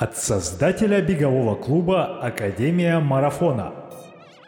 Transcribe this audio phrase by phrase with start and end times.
[0.00, 3.74] От создателя бегового клуба «Академия марафона».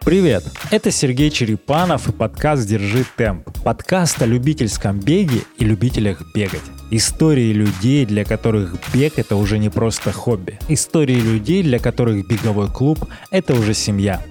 [0.00, 0.44] Привет!
[0.70, 3.50] Это Сергей Черепанов и подкаст «Держи темп».
[3.62, 6.62] Подкаст о любительском беге и любителях бегать.
[6.90, 10.58] Истории людей, для которых бег— это уже не просто хобби.
[10.70, 14.22] Истории людей, для которых беговой клуб— это уже семья.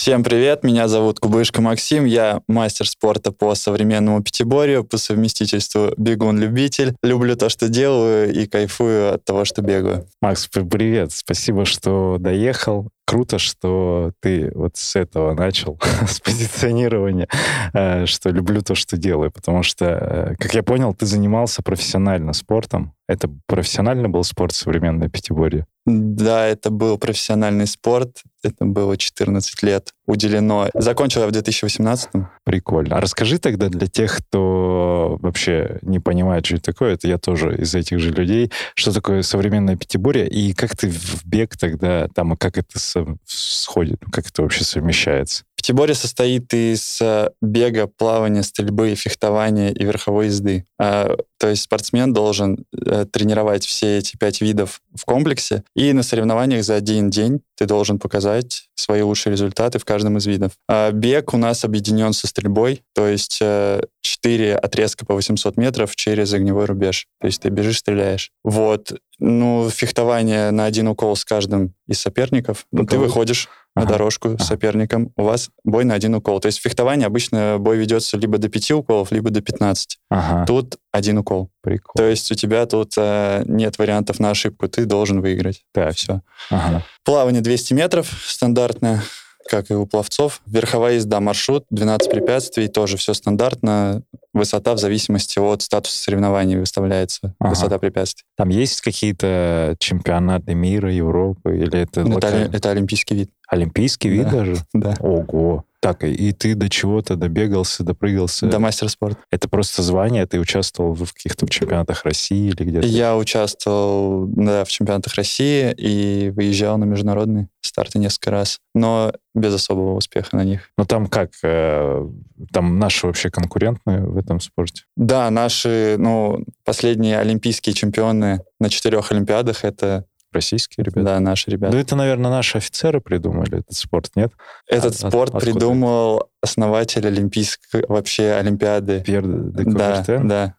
[0.00, 6.96] Всем привет, меня зовут Кубышка Максим, я мастер спорта по современному пятиборью, по совместительству бегун-любитель.
[7.02, 10.06] Люблю то, что делаю и кайфую от того, что бегаю.
[10.22, 17.28] Макс, привет, спасибо, что доехал круто, что ты вот с этого начал, с позиционирования,
[17.74, 22.32] э, что люблю то, что делаю, потому что, э, как я понял, ты занимался профессионально
[22.32, 22.94] спортом.
[23.06, 25.66] Это профессионально был спорт современной пятиборье?
[25.84, 28.22] Да, это был профессиональный спорт.
[28.42, 30.68] Это было 14 лет уделено.
[30.74, 32.10] Закончил я в 2018.
[32.44, 32.96] Прикольно.
[32.96, 37.56] А расскажи тогда для тех, кто вообще не понимает, что это такое, это я тоже
[37.56, 42.36] из этих же людей, что такое современная пятиборье, и как ты в бег тогда, там,
[42.36, 42.78] как это
[43.24, 45.44] сходит, как это вообще совмещается?
[45.60, 50.64] Пятиборье состоит из э, бега, плавания, стрельбы, фехтования и верховой езды.
[50.78, 56.02] А, то есть спортсмен должен э, тренировать все эти пять видов в комплексе, и на
[56.02, 60.52] соревнованиях за один день ты должен показать свои лучшие результаты в каждом из видов.
[60.66, 65.94] А бег у нас объединен со стрельбой, то есть э, четыре отрезка по 800 метров
[65.94, 67.06] через огневой рубеж.
[67.20, 68.30] То есть ты бежишь, стреляешь.
[68.44, 68.94] Вот.
[69.18, 72.66] Ну, фехтование на один укол с каждым из соперников.
[72.72, 73.92] Ну, ты выходишь на ага.
[73.92, 76.40] дорожку с соперником, у вас бой на один укол.
[76.40, 79.98] То есть фехтование обычно бой ведется либо до пяти уколов, либо до 15.
[80.10, 80.46] Ага.
[80.46, 81.50] Тут один укол.
[81.62, 81.92] Прикол.
[81.96, 85.64] То есть у тебя тут э, нет вариантов на ошибку, ты должен выиграть.
[85.72, 85.94] Так.
[85.94, 86.22] Все.
[86.50, 86.84] Ага.
[87.04, 89.02] Плавание 200 метров стандартное
[89.50, 90.40] как и у пловцов.
[90.46, 94.02] Верховая езда, маршрут, 12 препятствий, тоже все стандартно.
[94.32, 97.50] Высота в зависимости от статуса соревнований выставляется, ага.
[97.50, 98.24] высота препятствий.
[98.36, 102.02] Там есть какие-то чемпионаты мира, Европы, или это...
[102.02, 103.30] Это, это олимпийский вид.
[103.50, 104.30] Олимпийский вид да.
[104.30, 104.56] даже?
[104.72, 104.94] Да.
[105.00, 105.64] Ого.
[105.80, 108.46] Так, и ты до чего-то добегался, допрыгался?
[108.46, 109.18] До мастер спорта.
[109.30, 110.26] Это просто звание?
[110.26, 112.86] Ты участвовал в каких-то чемпионатах России или где-то?
[112.86, 119.54] Я участвовал да, в чемпионатах России и выезжал на международные старты несколько раз, но без
[119.54, 120.70] особого успеха на них.
[120.76, 121.30] Но там как?
[121.42, 122.06] Э,
[122.52, 124.82] там наши вообще конкурентные в этом спорте?
[124.96, 131.02] Да, наши, ну, последние олимпийские чемпионы на четырех Олимпиадах— это Российские ребята?
[131.02, 131.72] Да, наши ребята.
[131.72, 134.32] Да это, наверное, наши офицеры придумали этот спорт, нет?
[134.68, 139.00] Этот а, спорт от, придумал основатель Олимпийской вообще Олимпиады.
[139.00, 140.54] Пьер де Да, да.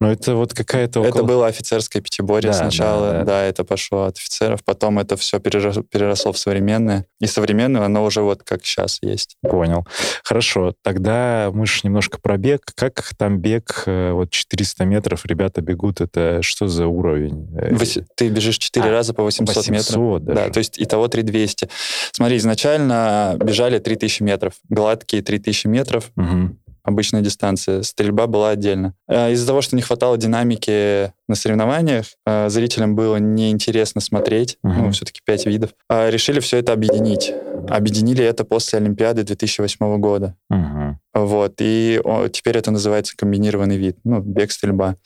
[0.00, 1.10] Но это вот какая-то около...
[1.10, 3.24] Это было офицерское пятиборье да, сначала, да, да.
[3.24, 8.04] да, это пошло от офицеров, потом это все переросло, переросло в современное, и современное оно
[8.04, 9.36] уже вот как сейчас есть.
[9.40, 9.86] Понял.
[10.22, 12.60] Хорошо, тогда мы же немножко про бег.
[12.74, 17.48] Как там бег, э, вот 400 метров ребята бегут, это что за уровень?
[17.70, 17.98] Вось...
[18.16, 20.22] Ты бежишь 4 а, раза по 800, 800 метров.
[20.24, 20.40] Даже.
[20.40, 21.70] Да, то есть итого 3200.
[22.12, 26.10] Смотри, изначально бежали 3000 метров, гладкие 3000 метров.
[26.16, 26.56] Угу
[26.86, 27.82] обычная дистанция.
[27.82, 28.94] Стрельба была отдельно.
[29.08, 34.72] Э, из-за того, что не хватало динамики на соревнованиях, э, зрителям было неинтересно смотреть, uh-huh.
[34.72, 37.34] ну, все-таки пять видов, а решили все это объединить.
[37.68, 40.36] Объединили это после Олимпиады 2008 года.
[40.52, 40.94] Uh-huh.
[41.14, 42.00] Вот, и
[42.32, 44.96] теперь это называется комбинированный вид, ну, бег-стрельба.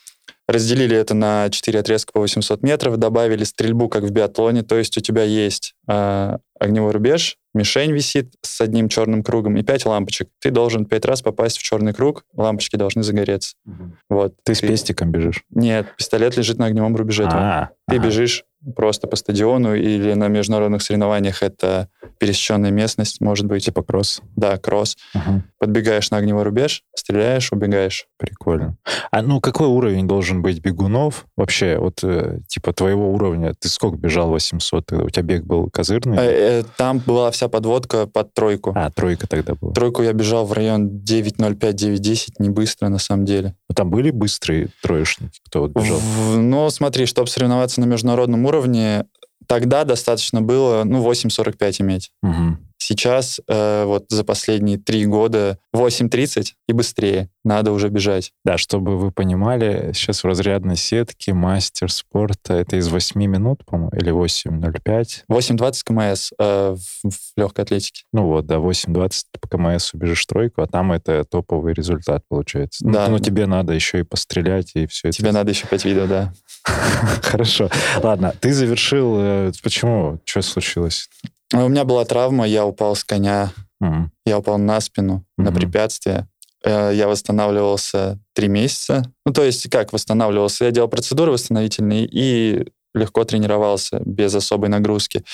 [0.47, 4.99] Разделили это на 4 отрезка по 800 метров, добавили стрельбу, как в биатлоне, то есть
[4.99, 10.29] у тебя есть э, огневой рубеж, мишень висит с одним черным кругом и 5 лампочек.
[10.41, 13.57] Ты должен 5 раз попасть в черный круг, лампочки должны загореться.
[13.67, 13.93] Угу.
[14.09, 14.37] Вот.
[14.45, 15.45] Ты, ты с пестиком бежишь?
[15.51, 17.25] Нет, пистолет лежит на огневом рубеже.
[17.25, 17.71] А-а-а.
[17.91, 18.45] Ты бежишь
[18.77, 23.65] просто по стадиону или на международных соревнованиях это пересеченная местность, может быть.
[23.65, 24.21] Типа кросс?
[24.37, 24.97] Да, кросс.
[25.15, 25.43] Угу.
[25.59, 28.07] Подбегаешь на огневой рубеж, стреляешь, убегаешь.
[28.19, 28.77] Прикольно.
[29.11, 31.27] А ну какой уровень должен быть бегунов?
[31.37, 34.93] Вообще, вот э, типа твоего уровня, ты сколько бежал 800?
[34.93, 36.19] У тебя бег был козырный?
[36.19, 38.73] Э, э, там была вся подводка под тройку.
[38.77, 39.73] А, тройка тогда была.
[39.73, 43.55] Тройку я бежал в район 9.05-9.10, не быстро на самом деле.
[43.69, 45.99] Но там были быстрые троечники, кто вот бежал?
[45.99, 49.05] В, ну, смотри, чтобы соревноваться на международном уровне,
[49.47, 52.13] тогда достаточно было, ну, 8.45 иметь.
[52.23, 52.59] Угу.
[52.83, 57.29] Сейчас э, вот за последние три года 8.30 и быстрее.
[57.45, 58.33] Надо уже бежать.
[58.43, 63.91] Да, чтобы вы понимали, сейчас в разрядной сетке мастер спорта это из 8 минут, по-моему,
[63.95, 65.25] или 8.05?
[65.31, 68.05] 8.20 КМС э, в, в легкой атлетике.
[68.15, 72.83] Ну вот, да, 8.20 по КМС убежишь тройку, а там это топовый результат получается.
[72.83, 73.09] Да.
[73.09, 75.19] Ну, ну тебе надо еще и пострелять, и все это.
[75.19, 76.33] Тебе надо еще 5 видео, да.
[76.65, 77.69] Хорошо.
[78.03, 79.17] Ладно, ты завершил...
[79.19, 80.19] Э, почему?
[80.25, 81.11] Что случилось?
[81.53, 83.53] У меня была травма, я упал с коня,
[83.83, 85.45] mm я упал на спину, mm-hmm.
[85.45, 86.29] на препятствие.
[86.65, 89.03] Э, я восстанавливался три месяца.
[89.27, 90.67] Ну, то есть как восстанавливался?
[90.67, 95.25] Я делал процедуры восстановительные и легко тренировался без особой нагрузки.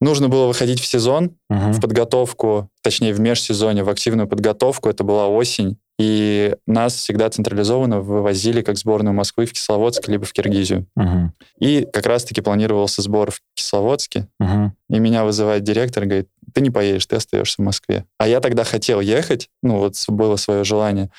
[0.00, 1.72] Нужно было выходить в сезон, uh-huh.
[1.72, 4.88] в подготовку, точнее в межсезоне, в активную подготовку.
[4.88, 5.78] Это была осень.
[6.00, 10.86] И нас всегда централизованно вывозили как сборную Москвы в Кисловодск, либо в Киргизию.
[10.98, 11.28] Uh-huh.
[11.58, 14.26] И как раз-таки планировался сбор в Кисловодске.
[14.42, 14.70] Uh-huh.
[14.88, 18.06] И меня вызывает директор, говорит, ты не поедешь, ты остаешься в Москве.
[18.16, 21.10] А я тогда хотел ехать, ну вот было свое желание.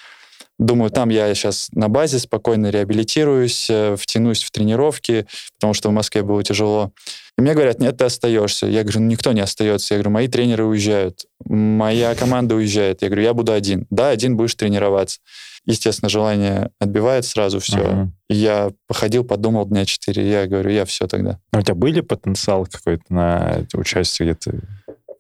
[0.62, 5.26] Думаю, там я сейчас на базе спокойно реабилитируюсь, э, втянусь в тренировки,
[5.60, 6.92] потому что в Москве было тяжело.
[7.36, 8.68] И мне говорят, нет, ты остаешься.
[8.68, 9.96] Я говорю, ну никто не остается.
[9.96, 13.02] Я говорю, мои тренеры уезжают, моя команда уезжает.
[13.02, 13.88] Я говорю, я буду один.
[13.90, 15.20] Да, один будешь тренироваться.
[15.66, 17.78] Естественно, желание отбивает сразу все.
[17.78, 18.08] Uh-huh.
[18.30, 20.30] Я походил, подумал дня четыре.
[20.30, 21.40] Я говорю, я все тогда.
[21.52, 24.60] А у тебя были потенциал какой-то на участие где-то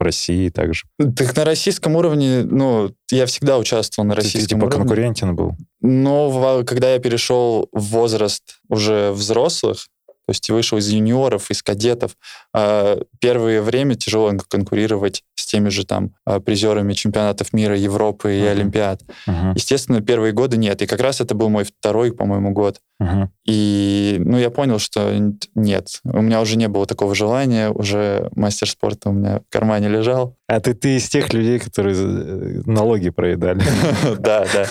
[0.01, 0.83] в России также?
[0.98, 4.77] Так на российском уровне, ну, я всегда участвовал на российском ты, типа, уровне.
[4.80, 5.56] конкурентен был?
[5.81, 6.30] Но
[6.63, 9.88] когда я перешел в возраст уже взрослых,
[10.31, 12.15] то есть вышел из юниоров, из кадетов.
[12.53, 18.39] А, первое время тяжело конкурировать с теми же там а, призерами чемпионатов мира, Европы и
[18.39, 18.51] uh-huh.
[18.51, 19.01] Олимпиад.
[19.27, 19.51] Uh-huh.
[19.55, 20.81] Естественно, первые годы нет.
[20.81, 22.79] И как раз это был мой второй, по-моему, год.
[23.01, 23.27] Uh-huh.
[23.45, 25.13] И ну, я понял, что
[25.53, 25.99] нет.
[26.05, 30.37] У меня уже не было такого желания, уже мастер спорта у меня в кармане лежал.
[30.51, 33.63] А ты, ты из тех людей, которые э, налоги проедали.
[34.19, 34.65] Да, да.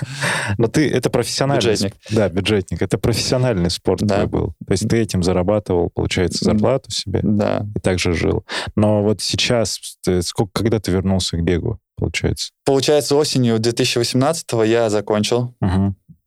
[0.58, 1.62] Но ты, это профессиональный...
[1.62, 1.94] Бюджетник.
[2.10, 2.82] Да, бюджетник.
[2.82, 4.54] Это профессиональный спорт твой был.
[4.66, 7.20] То есть ты этим зарабатывал, получается, зарплату себе.
[7.22, 7.66] Да.
[7.74, 8.44] И также жил.
[8.76, 9.80] Но вот сейчас,
[10.20, 12.50] сколько, когда ты вернулся к бегу, получается?
[12.66, 15.54] Получается, осенью 2018 я закончил.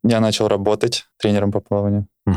[0.02, 2.08] Я начал работать тренером по плаванию.
[2.26, 2.32] А,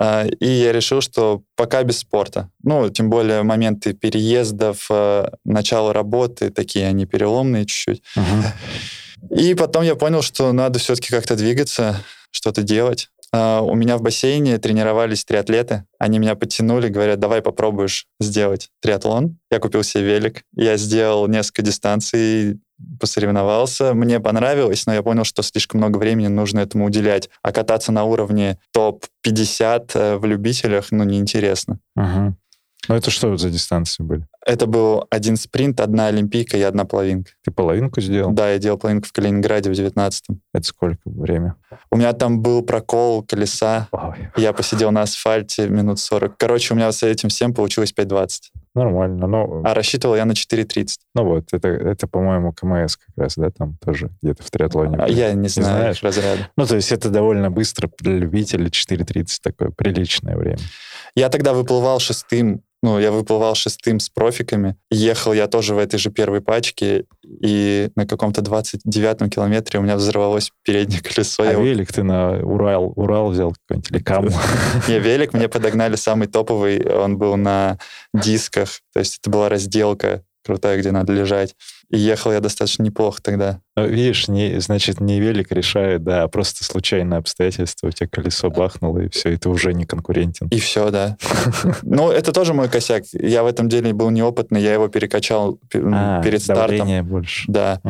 [0.00, 2.50] и я решил, что пока без спорта.
[2.62, 8.02] Ну, тем более моменты переездов, э, начала работы, такие они переломные чуть-чуть.
[8.16, 9.38] Uh-huh.
[9.38, 11.96] И потом я понял, что надо все-таки как-то двигаться,
[12.30, 13.08] что-то делать.
[13.32, 15.84] А, у меня в бассейне тренировались триатлеты.
[15.98, 19.38] Они меня подтянули, говорят, давай попробуешь сделать триатлон.
[19.50, 20.42] Я купил себе велик.
[20.54, 22.60] Я сделал несколько дистанций,
[23.00, 23.94] посоревновался.
[23.94, 27.30] Мне понравилось, но я понял, что слишком много времени нужно этому уделять.
[27.42, 31.78] А кататься на уровне топ-50 э, в любителях, ну, неинтересно.
[31.96, 32.36] Угу.
[32.88, 34.26] Ну, это что за дистанции были?
[34.46, 37.32] Это был один спринт, одна олимпийка и одна половинка.
[37.44, 38.30] Ты половинку сделал?
[38.30, 40.40] Да, я делал половинку в Калининграде в 19-м.
[40.54, 41.56] Это сколько время?
[41.90, 43.88] У меня там был прокол колеса.
[43.90, 44.30] Ой.
[44.36, 46.36] Я посидел на асфальте минут 40.
[46.36, 48.28] Короче, у меня с этим всем получилось 5.20.
[48.76, 49.62] Нормально, но...
[49.64, 50.90] А рассчитывал я на 4.30.
[51.16, 54.96] Ну вот, это, это по-моему, КМС как раз, да, там тоже где-то в триатлоне.
[54.98, 56.02] А я не, не знаю знаешь?
[56.04, 56.50] разряда.
[56.56, 60.60] Ну, то есть это довольно быстро для любителей, 4.30 такое приличное время.
[61.16, 64.76] Я тогда выплывал шестым ну, я выплывал шестым с профиками.
[64.90, 69.96] Ехал я тоже в этой же первой пачке, и на каком-то 29-м километре у меня
[69.96, 71.42] взорвалось переднее колесо.
[71.42, 71.58] А я...
[71.58, 74.30] велик ты на Урал, Урал взял какой-нибудь или Каму?
[74.88, 77.78] Не, велик мне подогнали самый топовый, он был на
[78.14, 81.56] дисках, то есть это была разделка крутая, где надо лежать.
[81.90, 83.60] И ехал я достаточно неплохо тогда.
[83.76, 87.88] Ну, видишь, не, значит, не велик решает, да, а просто случайное обстоятельство.
[87.88, 90.48] У тебя колесо бахнуло, и все, и ты уже не конкурентен.
[90.48, 91.16] И все, да.
[91.82, 93.04] Ну, это тоже мой косяк.
[93.12, 97.06] Я в этом деле был неопытный, я его перекачал а, перед стартом.
[97.06, 97.44] больше.
[97.48, 97.80] Да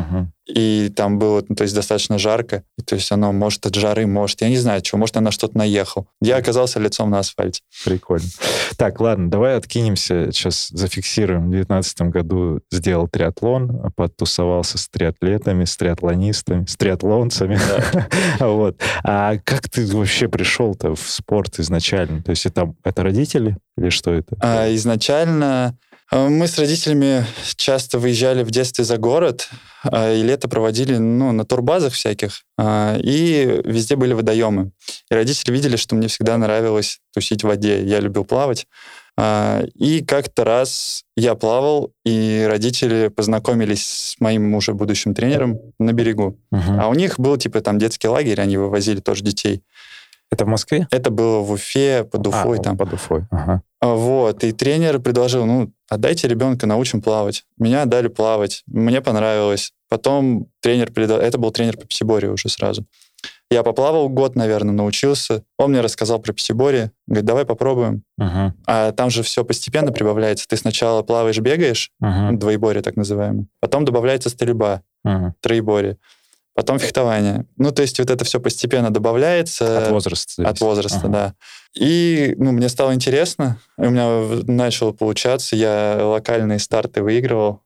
[0.47, 4.41] и там было, ну, то есть достаточно жарко, то есть оно может от жары, может,
[4.43, 6.07] я не знаю, что, может, я на что-то наехал.
[6.21, 7.63] Я оказался лицом на асфальте.
[7.85, 8.27] Прикольно.
[8.77, 11.49] Так, ладно, давай откинемся, сейчас зафиксируем.
[11.49, 17.59] В 2019 году сделал триатлон, подтусовался с триатлетами, с триатлонистами, с триатлонцами.
[18.39, 18.81] Вот.
[19.03, 22.23] А как ты вообще пришел-то в спорт изначально?
[22.23, 24.37] То есть это, это родители или что это?
[24.41, 25.77] А, изначально
[26.11, 27.25] а, мы с родителями
[27.57, 29.49] часто выезжали в детстве за город,
[29.83, 34.71] а, и лето проводили ну, на турбазах всяких, а, и везде были водоемы.
[35.11, 37.85] И родители видели, что мне всегда нравилось тусить в воде.
[37.85, 38.67] Я любил плавать.
[39.19, 46.39] И как-то раз я плавал, и родители познакомились с моим уже будущим тренером на берегу.
[46.53, 46.81] Uh-huh.
[46.81, 49.63] А у них был типа там детский лагерь, они вывозили тоже детей.
[50.31, 50.89] Это в Москве?
[50.91, 52.59] Это было в Уфе, под Уфой.
[52.59, 52.77] А, там.
[52.77, 53.63] под Уфой, ага.
[53.81, 57.45] Вот, и тренер предложил, ну, отдайте ребенка, научим плавать.
[57.59, 59.73] Меня отдали плавать, мне понравилось.
[59.89, 62.85] Потом тренер передал, это был тренер по пятиборью уже сразу.
[63.51, 65.45] Я поплавал год, наверное, научился.
[65.57, 66.91] Он мне рассказал про пятиборье.
[67.07, 68.03] Говорит, давай попробуем.
[68.21, 68.53] Uh-huh.
[68.67, 70.47] А там же все постепенно прибавляется.
[70.49, 72.33] Ты сначала плаваешь, бегаешь, uh-huh.
[72.33, 73.47] двоеборье так называемое.
[73.61, 75.33] Потом добавляется стрельба, uh-huh.
[75.41, 75.99] троеборье
[76.57, 77.45] потом фехтование.
[77.59, 79.79] Ну, то есть вот это все постепенно добавляется.
[79.79, 80.33] От возраста.
[80.39, 80.57] Зависит.
[80.57, 81.09] От возраста, ага.
[81.09, 81.35] да.
[81.79, 87.61] И ну, мне стало интересно, у меня начало получаться, я локальные старты выигрывал.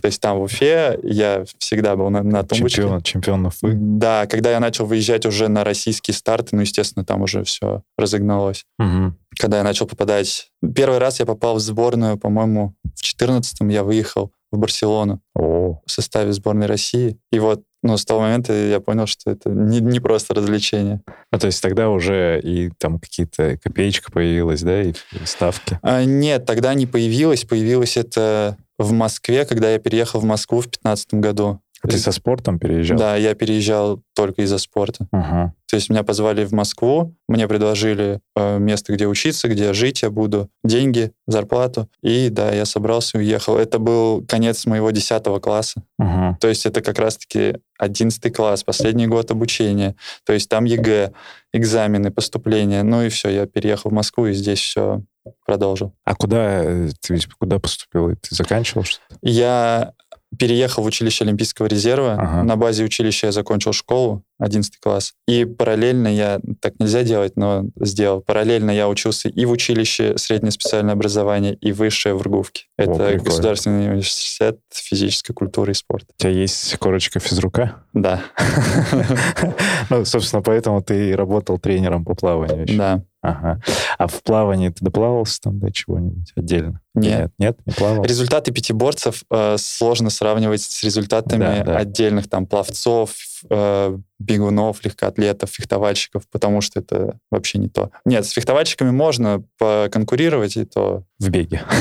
[0.00, 2.82] То есть там в Уфе я всегда был на, на тумбочке.
[2.82, 3.72] Чемпион, чемпион Уфы.
[3.74, 8.64] Да, когда я начал выезжать уже на российские старты, ну, естественно, там уже все разогналось.
[8.78, 9.18] Мгм.
[9.38, 10.48] Когда я начал попадать...
[10.74, 15.90] Первый раз я попал в сборную, по-моему, в 14-м я выехал в Барселону О, в
[15.90, 17.18] составе сборной России.
[17.30, 21.00] И вот ну, с того момента я понял, что это не, не просто развлечение.
[21.32, 25.78] ну, то есть тогда уже и там какие-то копеечка появилась, да, и ставки.
[25.82, 27.44] А, нет, тогда не появилось.
[27.44, 31.60] Появилось это в Москве, когда я переехал в Москву в 2015 году.
[31.82, 32.96] А Ты со спортом переезжал?
[32.96, 35.08] Да, я переезжал только из-за спорта.
[35.10, 35.52] Ага.
[35.68, 40.10] То есть меня позвали в Москву, мне предложили э, место, где учиться, где жить я
[40.10, 41.88] буду, деньги, зарплату.
[42.02, 43.56] И да, я собрался и уехал.
[43.56, 45.82] Это был конец моего 10 класса.
[45.98, 46.38] Ага.
[46.40, 49.96] То есть это как раз-таки 11 класс, последний год обучения.
[50.24, 51.12] То есть там ЕГЭ,
[51.52, 52.84] экзамены, поступления.
[52.84, 55.02] Ну и все, я переехал в Москву и здесь все
[55.44, 55.94] продолжил.
[56.04, 58.10] А куда э, ты ведь куда поступил?
[58.10, 59.16] Ты заканчивал что-то?
[59.22, 59.94] Я
[60.38, 62.14] переехал в училище Олимпийского резерва.
[62.14, 62.42] Ага.
[62.42, 65.14] На базе училища я закончил школу, 11 класс.
[65.28, 70.50] И параллельно я, так нельзя делать, но сделал, параллельно я учился и в училище среднее
[70.50, 72.64] специальное образование, и высшее в РГУФке.
[72.78, 73.24] О, Это прикольно.
[73.24, 76.06] Государственный университет физической культуры и спорта.
[76.18, 77.84] У тебя есть корочка физрука?
[77.92, 78.22] Да,
[79.90, 83.04] Ну, собственно, поэтому ты и работал тренером по плаванию да.
[83.22, 83.60] Ага.
[83.98, 86.80] А в плавании ты доплавался там до чего-нибудь отдельно?
[86.94, 87.20] Нет.
[87.20, 88.04] Нет, нет, не плавал?
[88.04, 91.76] Результаты пятиборцев э, сложно сравнивать с результатами Да, да.
[91.78, 93.14] отдельных там пловцов,
[93.48, 97.90] э, бегунов, легкоатлетов, фехтовальщиков, потому что это вообще не то.
[98.04, 101.04] Нет, с фехтовальщиками можно поконкурировать, и то...
[101.18, 101.62] В беге.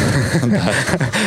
[0.45, 0.71] Да.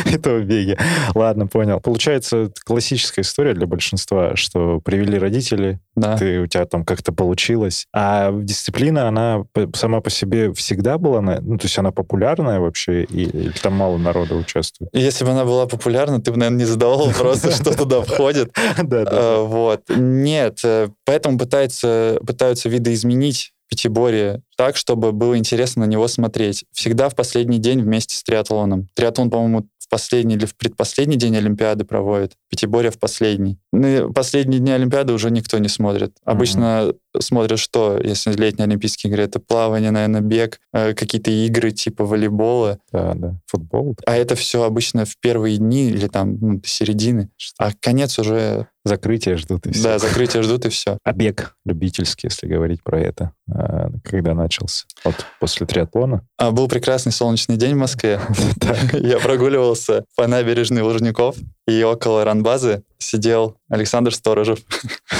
[0.11, 0.77] Это в беге.
[1.13, 1.79] Ладно, понял.
[1.79, 5.79] Получается, классическая история для большинства, что привели родители,
[6.17, 7.85] ты, у тебя там как-то получилось.
[7.93, 13.51] А дисциплина, она сама по себе всегда была, ну, то есть она популярная вообще, и-
[13.61, 14.89] там мало народа участвует?
[14.93, 18.55] Если бы она была популярна, ты бы, наверное, не задавал вопросы, что туда входит.
[18.95, 19.83] Э, Вот.
[19.89, 26.65] Нет, э, поэтому пытаются, пытаются видоизменить пятиборье так, чтобы было интересно на него смотреть.
[26.71, 28.89] Всегда в последний день вместе с триатлоном.
[28.95, 32.33] Триатлон, по-моему, в последний или в предпоследний день Олимпиады проводит.
[32.49, 33.59] Пятиборье в последний.
[33.71, 36.17] Ну, и последние дни Олимпиады уже никто не смотрит.
[36.23, 39.23] Обычно смотрят что, если летние Олимпийские игры?
[39.23, 42.79] Это плавание, наверное, бег, э, какие-то игры типа волейбола.
[42.91, 43.39] Да, да.
[43.45, 43.95] Футбол.
[44.05, 47.29] А это все обычно в первые дни или там ну, до середины.
[47.59, 49.83] А конец уже, Закрытие ждут и все.
[49.83, 50.99] да, закрытие ждут и все.
[51.03, 54.85] А бег любительский, если говорить про это, а, когда начался?
[55.03, 56.21] Вот после триатлона?
[56.37, 58.19] А, был прекрасный солнечный день в Москве.
[58.93, 61.35] Я прогуливался по набережной Лужников,
[61.67, 64.59] и около ранбазы сидел Александр Сторожев.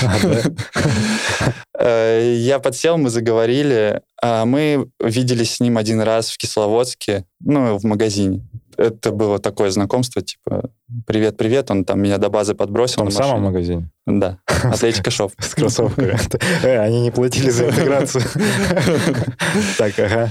[0.04, 0.18] А?
[1.78, 4.02] Э, Я подсел, мы заговорили.
[4.22, 8.48] А Мы виделись с ним один раз в Кисловодске, ну, в магазине.
[8.78, 10.70] Это было такое знакомство, типа,
[11.08, 12.98] привет-привет, он там меня до базы В подбросил.
[12.98, 13.90] том на самом магазине?
[14.06, 15.32] Да, Атлетика Шоп.
[15.40, 16.18] С кроссовками.
[16.64, 18.24] Э, Они не платили за интеграцию.
[19.78, 20.30] Так, ага.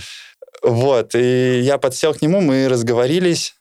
[0.62, 3.54] Вот, и я подсел к нему, мы разговорились,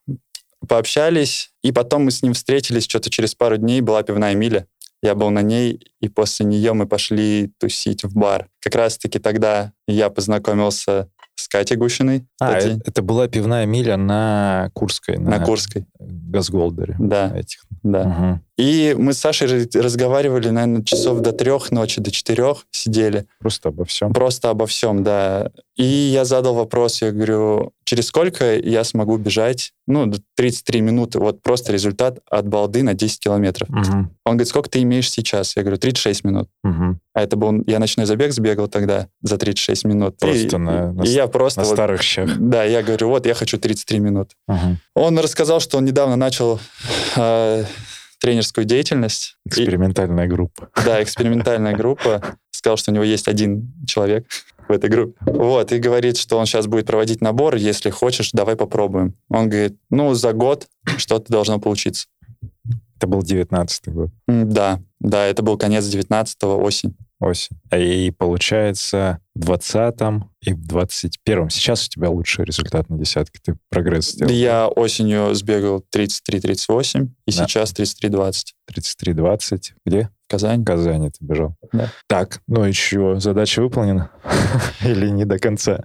[0.67, 4.67] пообщались, и потом мы с ним встретились что-то через пару дней, была пивная миля.
[5.01, 8.47] Я был на ней, и после нее мы пошли тусить в бар.
[8.61, 13.97] Как раз-таки тогда я познакомился с Катей Гущиной, А, кстати, э- это была пивная миля
[13.97, 15.17] на Курской.
[15.17, 15.85] на Курской.
[15.99, 16.95] Газголдере.
[16.99, 17.63] Да, Этих.
[17.83, 18.03] да.
[18.05, 18.41] Мгм.
[18.57, 23.25] И мы с Сашей раз- разговаривали, наверное, часов до трех ночи, до четырех сидели.
[23.39, 24.13] Просто обо всем.
[24.13, 25.49] Просто обо всем, да.
[25.75, 29.73] И я задал вопрос, я говорю, через сколько я смогу бежать?
[29.87, 31.17] Ну, д- 33 минуты.
[31.19, 33.69] Вот просто результат от балды на 10 километров.
[33.69, 34.11] Мгм.
[34.23, 35.55] Он говорит, сколько ты имеешь сейчас?
[35.55, 36.47] Я говорю, 36 минут.
[36.63, 36.99] Мгм.
[37.15, 37.63] А это был...
[37.65, 40.17] Я ночной забег сбегал тогда за 36 минут.
[40.19, 41.61] Просто и, на- и с- я просто...
[41.61, 42.29] На вот- старых щах.
[42.37, 44.35] да, я говорю, вот, я хочу 33 минуты.
[44.47, 44.77] Мгм.
[44.95, 46.59] Он рассказал, что он недавно начал
[47.15, 47.65] э,
[48.23, 49.37] тренерскую деятельность.
[49.45, 50.69] И- Экспериментальная группа.
[50.85, 52.37] да, экспериментальная группа.
[52.51, 54.25] Сказал, что у него есть один человек
[54.69, 55.13] в этой группе.
[55.25, 57.55] Вот, и говорит, что он сейчас будет проводить набор.
[57.55, 59.13] Если хочешь, давай попробуем.
[59.29, 62.07] Он говорит, ну, за год что-то должно получиться.
[62.97, 66.95] Это был 19 год, Да, да, это был конец 19-го, осень.
[67.25, 67.57] Осень.
[67.69, 69.95] А И получается в 20
[70.41, 73.39] и в 21 Сейчас у тебя лучший результат на десятке.
[73.43, 74.31] Ты прогресс сделал.
[74.31, 77.47] Я осенью сбегал 33-38, и Да.
[77.47, 79.73] сейчас 33-20 33-20.
[79.85, 80.09] Где?
[80.25, 80.63] в Казани.
[80.63, 81.55] В Казани ты бежал.
[81.71, 81.89] Да.
[82.07, 83.19] Так, ну и чего?
[83.19, 84.09] Задача выполнена?
[84.83, 85.83] Или не до конца?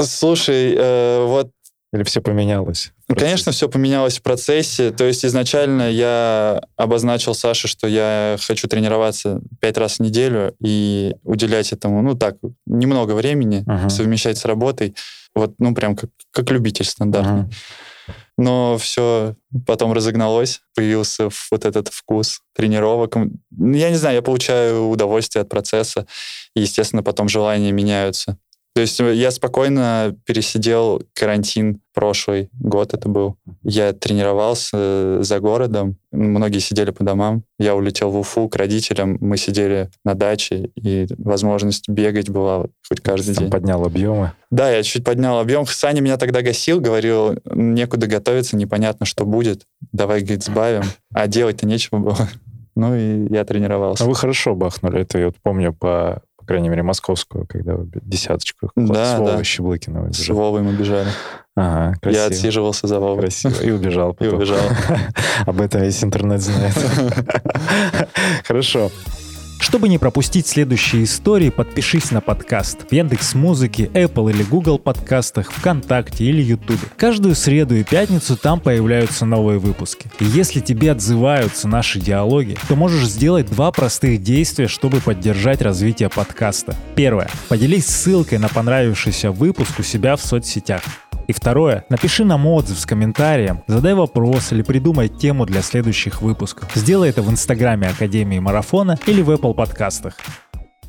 [0.00, 1.50] Слушай, э, вот
[1.94, 2.92] Или все поменялось?
[3.08, 3.14] Ну?
[3.14, 4.90] Конечно, все поменялось в процессе.
[4.90, 11.14] То есть изначально я обозначил Саше, что я хочу тренироваться пять раз в неделю и
[11.22, 12.34] уделять этому, ну так,
[12.66, 13.90] немного времени, Мгм.
[13.90, 14.96] совмещать с работой.
[15.36, 17.42] Вот, ну, прям как, как любитель стандартный.
[17.42, 17.52] Мгм.
[18.36, 23.14] Но все потом разогналось, появился вот этот вкус тренировок.
[23.16, 26.08] Я не знаю, я получаю удовольствие от процесса,
[26.56, 28.36] и, естественно, потом желания меняются.
[28.74, 33.36] То есть э, я спокойно пересидел карантин прошлый год это был.
[33.62, 37.44] Я тренировался э, за городом, многие сидели по домам.
[37.58, 43.00] Я улетел в Уфу к родителям, мы сидели на даче, и возможность бегать была хоть
[43.00, 43.52] каждый Там день.
[43.52, 44.32] поднял объемы?
[44.50, 45.66] Да, я чуть поднял объем.
[45.66, 49.66] Саня меня тогда гасил, говорил, некуда готовиться, непонятно, что будет.
[49.92, 50.82] Давай, говорит, сбавим.
[51.12, 52.28] А делать-то нечего было.
[52.76, 54.02] Ну и я тренировался.
[54.02, 55.02] А вы хорошо бахнули.
[55.02, 59.36] Это я вот помню по по крайней мере, московскую, когда вы десяточку да, с Вовой
[59.38, 59.44] да.
[59.44, 61.08] Щеблыкиным С Вовой мы бежали.
[61.56, 62.20] Ага, красиво.
[62.20, 63.22] Я отсиживался за Вовой.
[63.22, 63.62] Красиво.
[63.62, 64.34] И убежал потом.
[64.34, 64.60] И убежал.
[65.46, 66.74] Об этом весь интернет знает.
[68.44, 68.90] Хорошо.
[69.64, 75.50] Чтобы не пропустить следующие истории, подпишись на подкаст в Яндекс Музыке, Apple или Google подкастах,
[75.50, 76.82] ВКонтакте или Ютубе.
[76.98, 80.10] Каждую среду и пятницу там появляются новые выпуски.
[80.20, 86.10] И если тебе отзываются наши диалоги, то можешь сделать два простых действия, чтобы поддержать развитие
[86.10, 86.76] подкаста.
[86.94, 87.30] Первое.
[87.48, 90.82] Поделись ссылкой на понравившийся выпуск у себя в соцсетях.
[91.26, 96.70] И второе, напиши нам отзыв с комментарием, задай вопрос или придумай тему для следующих выпусков.
[96.74, 100.16] Сделай это в инстаграме Академии Марафона или в Apple подкастах.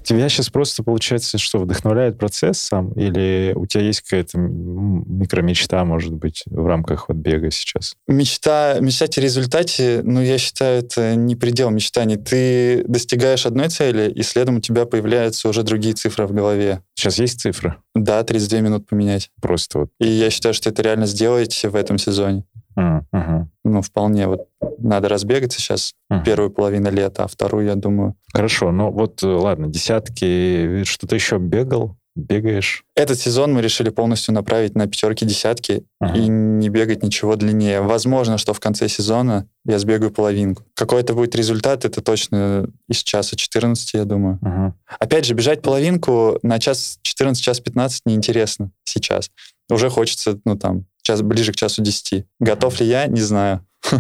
[0.06, 2.92] Тебя сейчас просто, получается, что вдохновляет процесс сам?
[2.92, 7.96] Или у тебя есть какая-то микромечта, может быть, в рамках вот бега сейчас?
[8.08, 12.18] Мечта, мечтать о результате, ну, я считаю, это не предел мечтаний.
[12.18, 16.82] Ты достигаешь одной цели, и следом у тебя появляются уже другие цифры в голове.
[16.94, 17.76] Сейчас есть цифры?
[17.96, 19.32] Да, 32 минут поменять.
[19.42, 19.90] Просто вот.
[20.00, 22.44] И я считаю, что это реально сделаете в этом сезоне.
[22.78, 23.46] Uh-huh.
[23.64, 24.28] Ну, вполне.
[24.28, 26.24] Вот надо разбегаться сейчас uh-huh.
[26.24, 28.16] первую половину лета, а вторую, я думаю...
[28.34, 31.96] Хорошо, ну вот, э, ладно, десятки, что-то еще бегал?
[32.16, 32.86] Бегаешь?
[32.96, 36.18] Этот сезон мы решили полностью направить на пятерки-десятки uh-huh.
[36.18, 37.82] и не бегать ничего длиннее.
[37.82, 40.64] Возможно, что в конце сезона я сбегаю половинку.
[40.76, 44.40] Какой это будет результат, это точно из часа 14, я думаю.
[44.42, 44.72] Uh-huh.
[44.98, 49.30] Опять же, бежать половинку на час 14, час 15 неинтересно сейчас.
[49.70, 52.26] Уже хочется, ну там, час, ближе к часу 10.
[52.40, 53.66] Готов ли я, не знаю.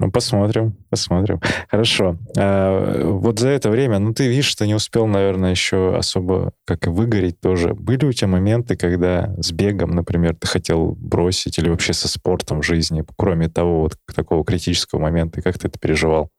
[0.00, 1.40] Ну, посмотрим, посмотрим.
[1.68, 2.16] Хорошо.
[2.36, 6.86] А, вот за это время, ну, ты видишь, что не успел, наверное, еще особо как
[6.86, 7.74] и выгореть тоже.
[7.74, 12.62] Были у тебя моменты, когда с бегом, например, ты хотел бросить или вообще со спортом
[12.62, 16.30] в жизни, кроме того вот такого критического момента, как ты это переживал?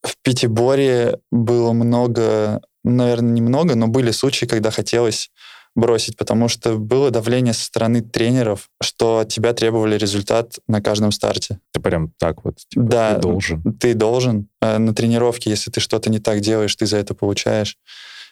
[0.00, 5.30] В Пятиборе было много, наверное, немного, но были случаи, когда хотелось
[5.76, 11.12] бросить, потому что было давление со стороны тренеров, что от тебя требовали результат на каждом
[11.12, 11.60] старте.
[11.72, 13.62] Ты прям так вот, типа, да, ты должен.
[13.78, 14.48] Ты должен.
[14.60, 17.76] Э, на тренировке, если ты что-то не так делаешь, ты за это получаешь.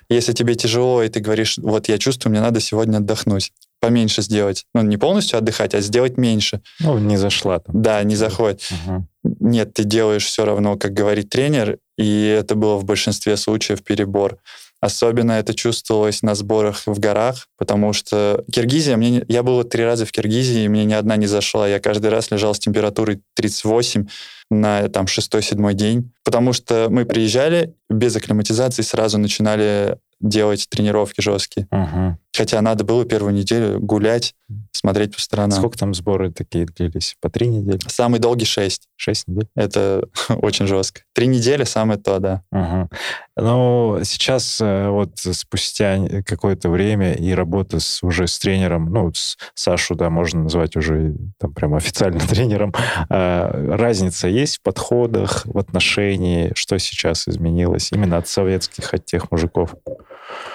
[0.08, 4.66] Если тебе тяжело, и ты говоришь, вот я чувствую, мне надо сегодня отдохнуть, поменьше сделать.
[4.74, 6.60] Ну, не полностью отдыхать, а сделать меньше.
[6.80, 7.82] Ну, не зашла там.
[7.82, 8.62] Да, не заходит.
[8.70, 9.06] Угу.
[9.40, 14.38] Нет, ты делаешь все равно, как говорит тренер, и это было в большинстве случаев перебор.
[14.84, 20.04] Особенно это чувствовалось на сборах в горах, потому что Киргизия, мне, я был три раза
[20.04, 21.66] в Киргизии, и мне ни одна не зашла.
[21.66, 24.06] Я каждый раз лежал с температурой 38
[24.50, 31.66] на там шестой-седьмой день, потому что мы приезжали без акклиматизации, сразу начинали делать тренировки жесткие.
[31.70, 32.18] Угу.
[32.36, 34.34] Хотя надо было первую неделю гулять,
[34.72, 35.52] смотреть по сторонам.
[35.52, 37.16] Сколько там сборы такие длились?
[37.20, 37.78] По три недели?
[37.86, 38.88] Самый долгий шесть.
[38.96, 39.48] Шесть недель?
[39.54, 41.02] Это очень жестко.
[41.12, 42.42] Три недели самое то, да.
[42.50, 42.88] Угу.
[43.36, 49.36] Ну, сейчас э, вот спустя какое-то время и работа с, уже с тренером, ну, с
[49.54, 52.72] Сашу, да, можно назвать уже там прямо официальным тренером,
[53.08, 59.30] а, разница есть в подходах, в отношении, что сейчас изменилось именно от советских, от тех
[59.30, 59.74] мужиков?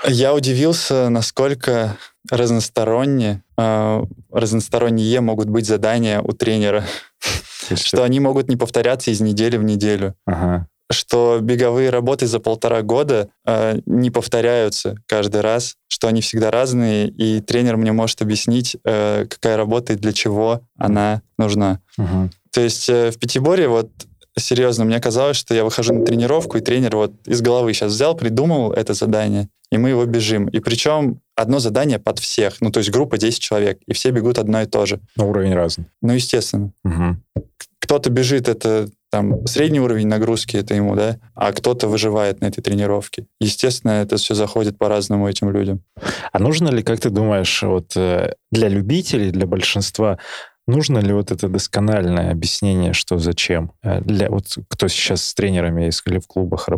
[0.05, 1.97] Я удивился, насколько
[2.29, 6.85] разносторонне, э, разносторонние могут быть задания у тренера.
[7.75, 10.15] Что они могут не повторяться из недели в неделю.
[10.25, 10.67] Ага.
[10.91, 17.09] Что беговые работы за полтора года э, не повторяются каждый раз, что они всегда разные,
[17.09, 21.79] и тренер мне может объяснить, э, какая работа и для чего она нужна.
[21.97, 22.31] Угу.
[22.51, 23.91] То есть э, в Пятиборе вот
[24.37, 28.15] серьезно, мне казалось, что я выхожу на тренировку, и тренер вот из головы сейчас взял,
[28.15, 30.47] придумал это задание, и мы его бежим.
[30.47, 34.37] И причем одно задание под всех, ну то есть группа 10 человек, и все бегут
[34.37, 34.99] одно и то же.
[35.15, 35.85] Но уровень разный.
[36.01, 36.71] Ну, естественно.
[36.83, 37.43] Угу.
[37.79, 42.61] Кто-то бежит, это там средний уровень нагрузки, это ему, да, а кто-то выживает на этой
[42.61, 43.25] тренировке.
[43.39, 45.81] Естественно, это все заходит по-разному этим людям.
[46.31, 50.19] А нужно ли, как ты думаешь, вот э, для любителей, для большинства
[50.67, 53.71] Нужно ли вот это доскональное объяснение, что зачем?
[53.81, 56.69] Э, для вот кто сейчас с тренерами или в клубах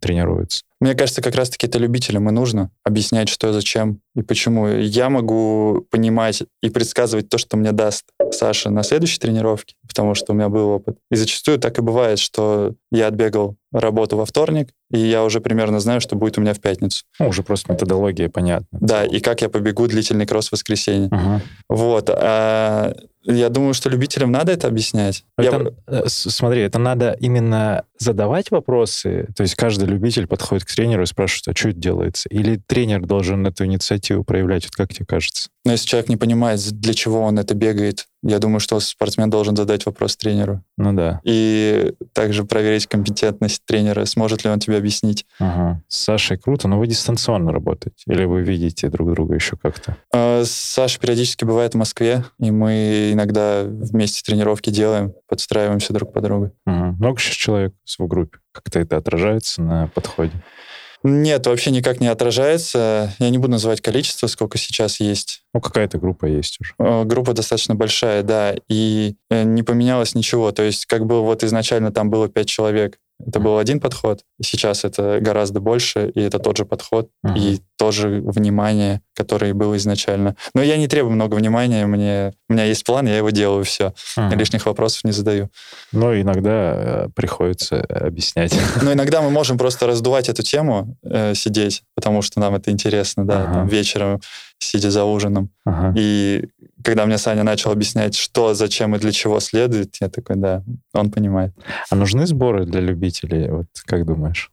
[0.00, 0.62] тренируется?
[0.84, 4.68] Мне кажется, как раз-таки это любителям и нужно объяснять, что зачем и почему.
[4.68, 10.32] Я могу понимать и предсказывать то, что мне даст Саша на следующей тренировке, потому что
[10.32, 10.98] у меня был опыт.
[11.10, 15.80] И зачастую так и бывает, что я отбегал работу во вторник, и я уже примерно
[15.80, 17.04] знаю, что будет у меня в пятницу.
[17.18, 18.78] Ну, уже просто методология понятна.
[18.78, 21.08] Да, и как я побегу длительный кросс в воскресенье.
[21.10, 21.40] Ага.
[21.70, 22.10] Вот.
[22.10, 22.94] А
[23.24, 25.24] я думаю, что любителям надо это объяснять.
[25.38, 26.00] Это, я...
[26.00, 31.06] Э, смотри, это надо именно задавать вопросы, то есть каждый любитель подходит к тренеру и
[31.06, 32.28] спрашивает, а что это делается?
[32.28, 34.64] Или тренер должен эту инициативу проявлять?
[34.64, 35.48] Вот как тебе кажется?
[35.64, 39.56] Но если человек не понимает, для чего он это бегает, я думаю, что спортсмен должен
[39.56, 40.62] задать вопрос тренеру.
[40.76, 41.20] Ну да.
[41.24, 45.24] И также проверить компетентность тренера, сможет ли он тебе объяснить.
[45.38, 45.82] Ага.
[45.88, 48.02] С Сашей круто, но вы дистанционно работаете?
[48.06, 49.96] Или вы видите друг друга еще как-то?
[50.12, 56.20] А, Саша периодически бывает в Москве, и мы иногда вместе тренировки делаем, подстраиваемся друг по
[56.20, 56.52] другу.
[56.66, 56.96] Ага.
[56.98, 58.38] Много сейчас человек в группе?
[58.52, 60.32] Как-то это отражается на подходе?
[61.06, 63.14] Нет, вообще никак не отражается.
[63.18, 65.42] Я не буду называть количество, сколько сейчас есть.
[65.52, 66.74] Ну, какая-то группа есть уже.
[66.78, 70.50] Э, группа достаточно большая, да, и э, не поменялось ничего.
[70.50, 74.84] То есть, как бы вот изначально там было пять человек, это был один подход, сейчас
[74.84, 77.38] это гораздо больше, и это тот же подход, uh-huh.
[77.38, 80.36] и тоже внимание, которое было изначально.
[80.54, 83.94] Но я не требую много внимания, мне, у меня есть план, я его делаю, все.
[84.16, 84.34] Uh-huh.
[84.36, 85.50] Лишних вопросов не задаю.
[85.92, 88.54] Но иногда э, приходится объяснять.
[88.82, 93.24] Но иногда мы можем просто раздувать эту тему, э, сидеть, потому что нам это интересно,
[93.26, 93.52] да, uh-huh.
[93.52, 94.20] там, вечером
[94.58, 95.50] сидя за ужином.
[95.64, 95.94] Ага.
[95.96, 96.48] И
[96.84, 101.10] когда мне Саня начал объяснять, что, зачем и для чего следует, я такой, да, он
[101.10, 101.52] понимает.
[101.90, 103.50] А нужны сборы для любителей?
[103.50, 104.52] Вот как думаешь?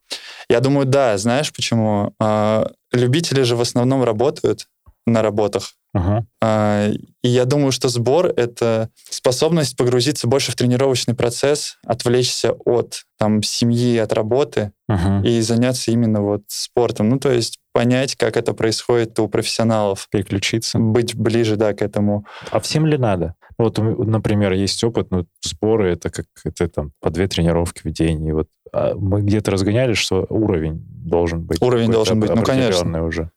[0.49, 1.17] Я думаю, да.
[1.17, 2.13] Знаешь почему?
[2.19, 4.67] А, любители же в основном работают
[5.05, 5.73] на работах.
[5.93, 6.25] Ага.
[6.41, 13.03] А, и я думаю, что сбор— это способность погрузиться больше в тренировочный процесс, отвлечься от
[13.17, 15.27] там, семьи, от работы ага.
[15.27, 17.09] и заняться именно вот спортом.
[17.09, 20.07] Ну, то есть понять, как это происходит у профессионалов.
[20.09, 20.79] Переключиться.
[20.79, 22.25] Быть ближе, да, к этому.
[22.51, 23.35] А всем ли надо?
[23.57, 28.25] Вот, например, есть опыт, ну, сборы— это как это там по две тренировки в день.
[28.25, 31.61] И вот а мы где-то разгоняли, что уровень должен быть.
[31.61, 33.03] Уровень должен быть, ну, конечно.
[33.03, 33.29] уже.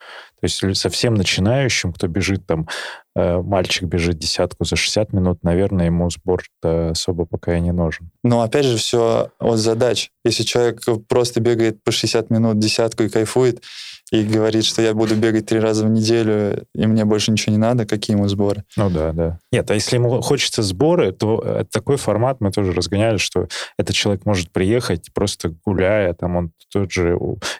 [0.45, 2.69] То есть совсем начинающим, кто бежит там,
[3.17, 8.11] э, мальчик бежит десятку за 60 минут, наверное, ему сбор особо пока и не нужен.
[8.23, 10.11] Но опять же, все от задач.
[10.25, 13.63] Если человек просто бегает по 60 минут десятку и кайфует,
[14.11, 17.59] и говорит, что я буду бегать три раза в неделю, и мне больше ничего не
[17.59, 18.65] надо, какие ему сборы?
[18.77, 19.39] Ну да, да.
[19.51, 24.27] Нет, а если ему хочется сборы, то такой формат мы тоже разгоняли, что этот человек
[24.27, 27.19] может приехать просто гуляя, там он тот же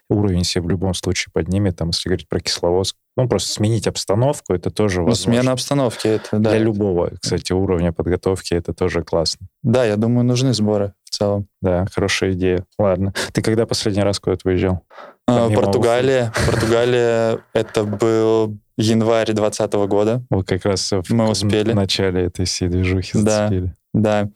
[0.09, 4.55] уровень себе в любом случае поднимет, там, если говорить про Кисловодск, ну, просто сменить обстановку,
[4.55, 5.41] это тоже ну, возможно.
[5.41, 6.51] смена обстановки, это, да.
[6.51, 9.47] Для любого, кстати, уровня подготовки это тоже классно.
[9.63, 11.47] Да, я думаю, нужны сборы целом.
[11.61, 12.65] Да, хорошая идея.
[12.79, 13.13] Ладно.
[13.33, 14.83] Ты когда последний раз куда-то выезжал?
[15.27, 16.33] А, Португалия.
[16.47, 20.23] Португалия, это был январь 2020 года.
[20.31, 21.73] Вы как раз в, Мы успели.
[21.73, 23.75] в начале этой всей движухи да, зацепили.
[23.93, 24.29] Да.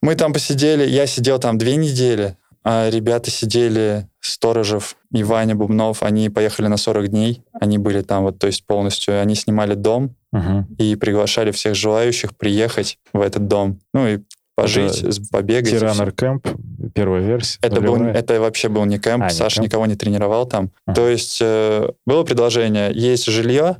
[0.00, 6.02] Мы там посидели, я сидел там две недели, а ребята сидели, Сторожев и Ваня Бубнов,
[6.02, 7.42] они поехали на 40 дней.
[7.52, 10.64] Они были там вот, то есть полностью, они снимали дом uh-huh.
[10.78, 13.80] и приглашали всех желающих приехать в этот дом.
[13.92, 14.20] Ну и
[14.54, 15.70] пожить, это побегать.
[15.70, 16.48] Тиранер кэмп,
[16.94, 17.58] первая версия.
[17.62, 19.72] Это, был, это вообще был не кэмп, а, Саша не кэмп.
[19.72, 20.70] никого не тренировал там.
[20.88, 20.94] Uh-huh.
[20.94, 23.76] То есть э, было предложение, есть жилье,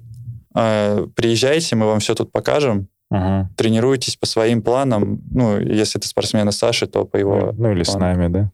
[0.55, 5.21] э, приезжайте, мы вам все тут покажем, uh тренируйтесь по своим планам.
[5.31, 7.53] Ну, если ты спортсмен Саши, то по его...
[7.57, 7.99] Ну, или плану.
[7.99, 8.51] с нами, да?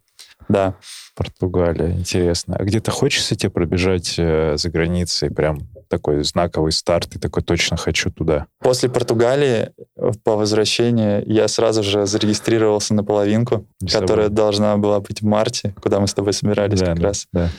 [0.48, 0.74] Да.
[1.14, 2.57] Португалия, интересно.
[2.59, 7.77] А где-то хочется тебе пробежать э, за границей, прям такой знаковый старт, и такой точно
[7.77, 8.46] хочу туда?
[8.61, 9.72] После Португалии
[10.24, 16.01] по возвращении я сразу же зарегистрировался на половинку, которая должна была быть в марте, куда
[16.01, 17.27] мы с тобой собирались да, как да, раз.
[17.33, 17.51] Да.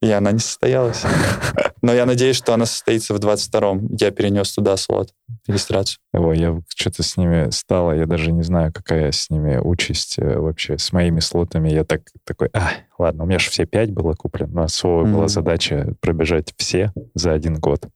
[0.00, 1.02] И она не состоялась.
[1.86, 3.94] Но я надеюсь, что она состоится в 22-м.
[4.00, 5.10] Я перенес туда слот,
[5.46, 6.00] регистрацию.
[6.12, 10.36] Ой, я что-то с ними стало, я даже не знаю, какая с ними участь э,
[10.36, 11.68] вообще, с моими слотами.
[11.68, 15.12] Я так такой, а, ладно, у меня же все пять было куплено, но особо mm-hmm.
[15.12, 17.86] была задача пробежать все за один год.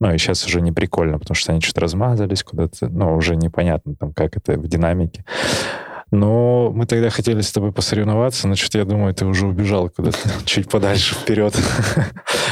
[0.00, 3.94] Ну, и сейчас уже не прикольно, потому что они что-то размазались куда-то, ну, уже непонятно
[3.94, 5.24] там, как это в динамике.
[6.10, 10.18] Но мы тогда хотели с тобой посоревноваться, но что-то я думаю, ты уже убежал куда-то
[10.44, 11.54] чуть подальше вперед.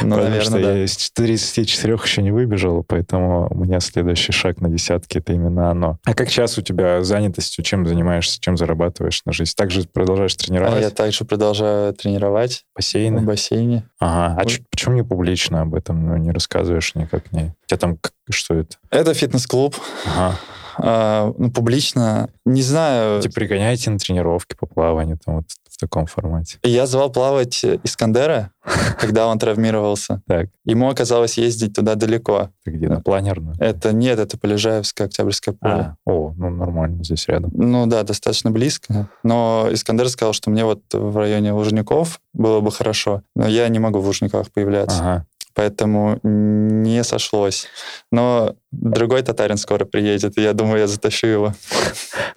[0.03, 4.69] Ну, наверное, что я из 34 еще не выбежал, поэтому у меня следующий шаг на
[4.69, 5.97] десятке— это именно оно.
[6.05, 7.63] А как сейчас у тебя занятостью?
[7.63, 8.39] Чем занимаешься?
[8.39, 9.53] Чем зарабатываешь на жизнь?
[9.57, 10.77] Также продолжаешь тренировать?
[10.77, 12.63] А я также продолжаю тренировать.
[12.75, 13.21] Бассейны?
[13.21, 13.89] В бассейне.
[13.99, 14.39] Ага.
[14.39, 17.31] А почему не публично об этом ну, не рассказываешь никак?
[17.31, 17.55] Не?
[17.63, 17.97] У тебя там
[18.29, 18.77] что это?
[18.91, 19.75] Это фитнес-клуб.
[20.05, 20.37] Ага
[20.77, 23.21] э, ну, публично, не знаю...
[23.21, 26.57] Типа пригоняете на тренировки по плаванию там вот в таком формате?
[26.63, 28.51] Я звал плавать Искандера,
[28.99, 30.21] когда он травмировался.
[30.27, 30.49] Так.
[30.65, 32.49] Ему оказалось ездить туда далеко.
[32.63, 33.55] Ты где, на планерную?
[33.59, 35.73] Это нет, это Полежаевское, Октябрьское поле.
[35.73, 37.51] А, о, ну нормально, здесь рядом.
[37.53, 39.09] Ну да, достаточно близко.
[39.23, 43.21] Но Искандер сказал, что мне вот в районе Лужников было бы хорошо.
[43.35, 44.99] Но я не могу в Лужниках появляться.
[44.99, 45.25] Ага.
[45.57, 47.67] Поэтому не сошлось.
[48.11, 51.53] Но другой татарин скоро приедет, и я думаю, я затащу его.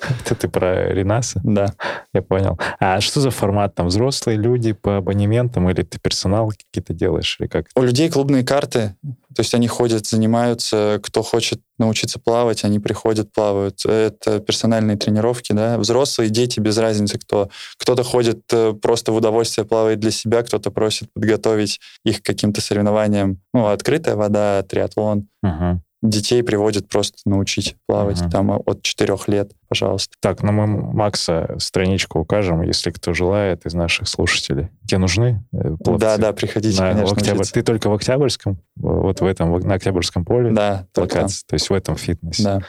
[0.25, 1.39] Это ты про Ренаса?
[1.45, 1.75] Да.
[2.15, 2.59] Я понял.
[2.79, 3.75] А что за формат?
[3.75, 7.37] Там взрослые люди по абонементам или ты персонал какие-то делаешь?
[7.41, 7.67] Или как?
[7.75, 8.95] У людей клубные карты,
[9.35, 13.85] то есть они ходят, занимаются, кто хочет научиться плавать, они приходят, плавают.
[13.87, 15.79] Это персональные тренировки, да.
[15.79, 17.49] Взрослые, дети, без разницы кто.
[17.79, 22.61] Кто-то ходит э, просто в удовольствие, плавает для себя, кто-то просит подготовить их к каким-то
[22.61, 23.41] соревнованиям.
[23.55, 25.29] Ну, открытая вода, триатлон.
[25.43, 25.83] Угу.
[26.03, 28.31] Детей приводят просто научить плавать Ага.
[28.31, 30.15] там от четырех лет, пожалуйста.
[30.21, 34.71] Так, ну мы Макса страничку укажем, если кто желает из наших слушателей.
[34.87, 36.01] Тебе нужны э, пловцы?
[36.01, 37.45] Да, да, приходите, На конечно, Октябрь.
[37.45, 38.59] Ты только в Октябрьском?
[38.77, 40.51] Вот в этом, на Октябрьском поле?
[40.53, 41.23] Да, только там.
[41.23, 42.45] Локация, то есть в этом фитнесе.
[42.45, 42.61] Да.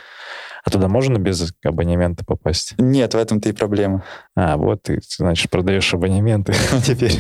[0.64, 2.76] А туда можно без абонемента попасть?
[2.78, 4.04] Нет, в этом-то и проблема.
[4.36, 6.54] А, вот ты, значит, продаешь абонементы
[6.86, 7.14] теперь.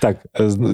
[0.00, 0.18] Так,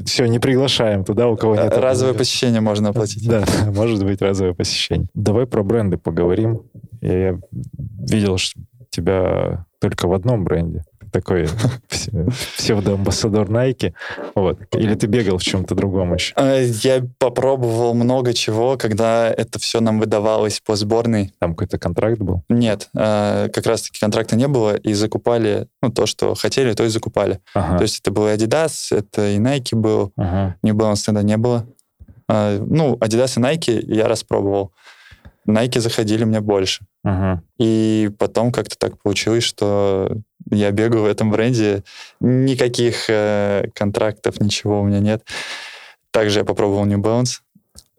[0.07, 1.77] все, не приглашаем туда, у кого нет.
[1.77, 3.21] Разовое посещение можно оплатить.
[3.31, 5.09] Да, может быть, разовое посещение.
[5.15, 6.63] Давай про бренды поговорим.
[7.01, 8.61] Я видел что
[8.91, 10.83] тебя только в одном бренде.
[11.13, 11.45] Такой
[11.89, 13.93] пс- псевдоамбассадор Nike.
[14.35, 14.59] Вот.
[14.75, 16.35] Или ты бегал в чем-то другом еще?
[16.37, 21.33] Э, Я попробовал много чего, когда это все нам выдавалось по сборной.
[21.39, 22.43] Там какой-то контракт был?
[22.49, 26.89] Нет, э, как раз-таки контракта не было, и закупали, ну, то, что хотели, то и
[26.89, 27.41] закупали.
[27.55, 27.79] Ага.
[27.79, 30.57] То есть это был и Adidas, это и Nike был, ага.
[30.63, 31.67] New Balance тогда не было.
[32.29, 34.73] А, Ну, Adidas и Nike я распробовал.
[35.49, 36.85] Nike заходили мне больше.
[37.03, 37.43] Ага.
[37.59, 40.17] И потом как-то так получилось, что
[40.51, 41.85] я бегаю в этом бренде.
[42.21, 45.25] Никаких э, контрактов, ничего у меня нет.
[46.11, 47.41] Также я попробовал New Balance.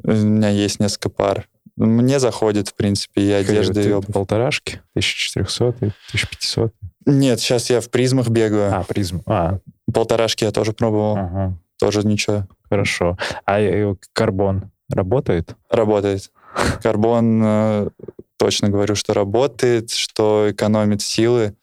[0.03, 1.47] У меня есть несколько пар.
[1.77, 4.13] Мне заходит, в принципе, и одежда, и обувь.
[4.13, 4.81] Полторашки?
[4.93, 6.73] 1400, 1500?
[7.05, 8.75] Нет, сейчас я в призмах бегаю.
[8.75, 9.23] А, призм.
[9.25, 9.59] А,
[9.91, 11.17] Полторашки я тоже пробовал.
[11.17, 11.57] ага.
[11.79, 12.47] Тоже ничего.
[12.69, 13.17] Хорошо.
[13.45, 15.55] А э, карбон работает?
[15.69, 16.31] Работает.
[16.83, 17.89] Карбон, э,
[18.37, 21.55] точно говорю, что работает, что экономит силы.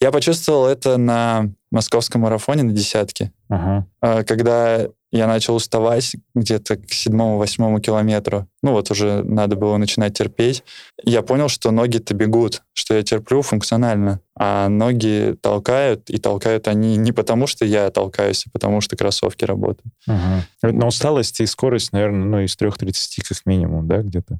[0.00, 3.32] Я почувствовал это на московском марафоне на десятке.
[3.48, 3.86] Ага.
[4.00, 10.16] А, когда я начал уставать где-то к седьмому-восьмому километру, ну вот уже надо было начинать
[10.16, 10.64] терпеть,
[11.02, 16.96] я понял, что ноги-то бегут, что я терплю функционально, а ноги толкают, и толкают они
[16.96, 19.92] не потому, что я толкаюсь, а потому что кроссовки работают.
[20.06, 24.38] Вот На усталость и скорость, наверное, ну, из 3.30 как минимум, да, где-то?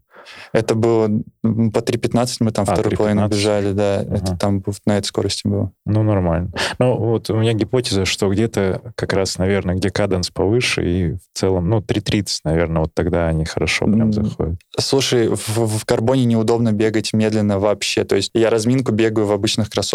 [0.52, 1.06] Это было
[1.42, 3.28] по 3.15 мы там А, вторую половину 3:15.
[3.30, 4.16] бежали, да, Ага.
[4.16, 5.70] это там на этой скорости было.
[5.84, 6.50] Ну, нормально.
[6.78, 11.20] Ну, вот у меня гипотеза, что где-то как раз, наверное, где каденс повыше, и в
[11.34, 14.58] целом, ну, 3.30, наверное, вот тогда они хорошо прям заходят.
[14.78, 18.04] Слушай, в, в карбоне неудобно бегать медленно вообще.
[18.04, 19.85] То есть я разминку бегаю в обычных кроссовках,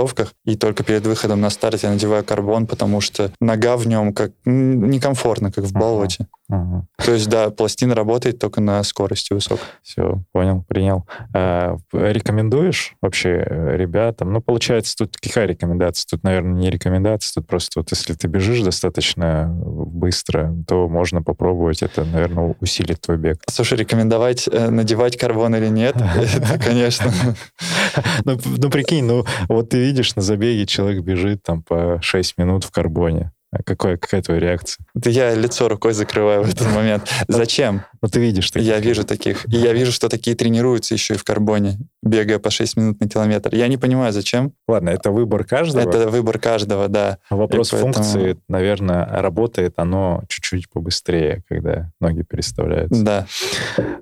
[0.45, 4.32] и только перед выходом на старт я надеваю карбон, потому что нога в нем как
[4.45, 6.27] некомфортно, как в болоте.
[6.52, 6.86] Ага.
[6.98, 9.64] То есть, да, пластина работает только на скорости высокой.
[9.82, 11.08] Все, понял, принял.
[11.34, 14.34] А, рекомендуешь вообще э, ребятам?
[14.34, 16.06] Ну, получается, тут какая рекомендация?
[16.10, 21.84] Тут, наверное, не рекомендация, тут просто вот если ты бежишь достаточно быстро, то можно попробовать.
[21.84, 23.42] Это, наверное, усилит твой бег.
[23.50, 27.12] Слушай, рекомендовать э, надевать карбон или нет, это, конечно.
[28.24, 32.64] Ну, ну, прикинь, ну, вот ты видишь на забеге, человек бежит там по 6 минут
[32.64, 33.32] в карбоне.
[33.54, 34.86] А какая, какая твоя реакция?
[34.96, 37.10] Это Я лицо рукой закрываю в этот момент.
[37.28, 37.82] Зачем?
[38.02, 38.68] Ну, ты видишь таких.
[38.68, 39.46] Я вижу таких.
[39.52, 43.10] И я вижу, что такие тренируются еще и в карбоне, бегая по 6 минут на
[43.10, 43.54] километр.
[43.54, 44.54] Я не понимаю, зачем.
[44.70, 45.82] Ладно, это выбор каждого.
[45.82, 47.18] Это выбор каждого, да.
[47.30, 53.04] Вопрос и поэтому- функции, наверное, работает оно чуть-чуть побыстрее, когда ноги переставляются.
[53.04, 53.28] Да.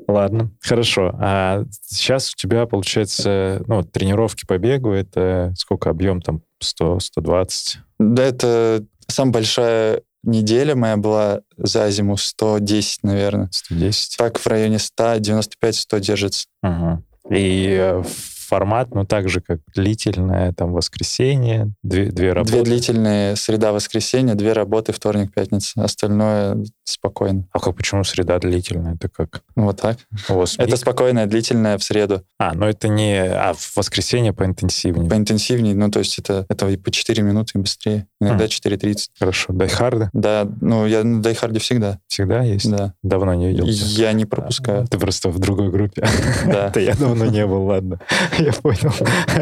[0.08, 1.16] Ладно, хорошо.
[1.20, 6.42] А сейчас у тебя, получается, ну, тренировки по бегу, это сколько объем там?
[6.62, 7.80] 100, 120?
[8.00, 13.50] Да, это самая большая неделя моя была за зиму, 110, наверное.
[13.52, 14.18] 110?
[14.18, 16.48] Так в районе 100, 95-100 держится.
[16.62, 17.04] Ага.
[17.30, 18.04] И э,
[18.50, 22.54] формат, ну, так же, как длительное, там, воскресенье, две, две работы.
[22.54, 25.84] Две длительные среда-воскресенье, две работы вторник-пятница.
[25.84, 27.46] Остальное спокойно.
[27.52, 28.96] А как, почему среда длительная?
[28.96, 29.44] Это как?
[29.56, 29.98] Вот так.
[30.30, 32.24] У вас Это спокойная, длительная в среду.
[32.38, 33.18] А, ну это не...
[33.20, 35.10] А в воскресенье поинтенсивнее.
[35.10, 38.08] Поинтенсивнее, ну, то есть это, это по 4 минуты быстрее.
[38.22, 38.48] Иногда Хм.
[38.48, 38.96] 4.30.
[39.20, 39.54] Хорошо.
[39.54, 42.00] Die Hard ы Да, ну, я на Die Hard е всегда.
[42.08, 42.70] всегда есть?
[42.70, 42.94] Да.
[43.04, 43.66] Давно не видел.
[43.66, 44.88] Я не пропускаю.
[44.88, 46.06] Ты просто в другой группе.
[46.46, 46.68] Да.
[46.70, 48.00] Это я давно не был, ладно.
[48.40, 48.94] Я понял.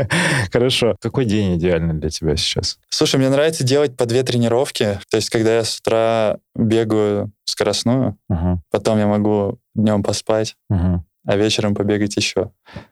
[0.52, 0.96] Хорошо.
[1.02, 2.78] Какой день идеальный для тебя сейчас?
[2.90, 5.00] Слушай, мне нравится делать по две тренировки.
[5.10, 11.06] То есть, когда я с утра бегаю скоростную, Мгм, потом я могу днем поспать, мгм.
[11.26, 12.52] а вечером побегать еще.